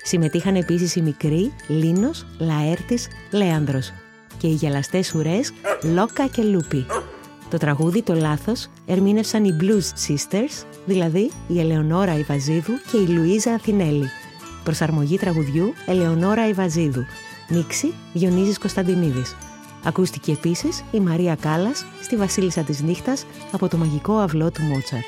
Συμμετείχαν 0.03 0.57
επίσης 0.57 0.97
οι 0.97 1.03
μικροί 1.03 1.53
Λίνος, 1.69 2.27
Λαέρτης, 2.39 3.09
Λέανδρος 3.31 3.93
και 4.39 4.47
οι 4.47 4.53
γελαστές 4.53 5.15
ουρές 5.15 5.53
Λόκα 5.83 6.27
και 6.27 6.43
Λούπι. 6.43 6.87
Το 7.51 7.57
τραγούδι 7.59 8.03
«Το 8.03 8.15
λάθος» 8.15 8.69
ερμήνευσαν 8.87 9.45
οι 9.45 9.57
Blues 9.61 10.09
Sisters, 10.09 10.65
δηλαδή 10.87 11.31
η 11.47 11.61
Ελεονόρα 11.61 12.19
Ιβαζίδου 12.19 12.73
και 12.91 12.97
η 12.97 13.07
Λουίζα 13.07 13.53
Αθηνέλη. 13.53 14.09
Προσαρμογή 14.65 15.19
τραγουδιού 15.19 15.73
Ελεονόρα 15.87 16.49
Ιβαζίδου. 16.49 17.05
Μίξη 17.49 17.95
Διονύζης 18.13 18.59
Κωνσταντινίδης. 18.59 19.37
Ακούστηκε 19.85 20.33
επίσης 20.33 20.85
η 20.91 21.01
Μαρία 21.01 21.35
Κάλλας 21.35 21.85
στη 22.03 22.17
Βασίλισσα 22.17 22.63
της 22.63 22.83
Νύχτας 22.83 23.27
από 23.53 23.69
το 23.69 23.77
μαγικό 23.77 24.19
αυλό 24.19 24.51
του 24.51 24.63
Μότσαρτ. 24.63 25.05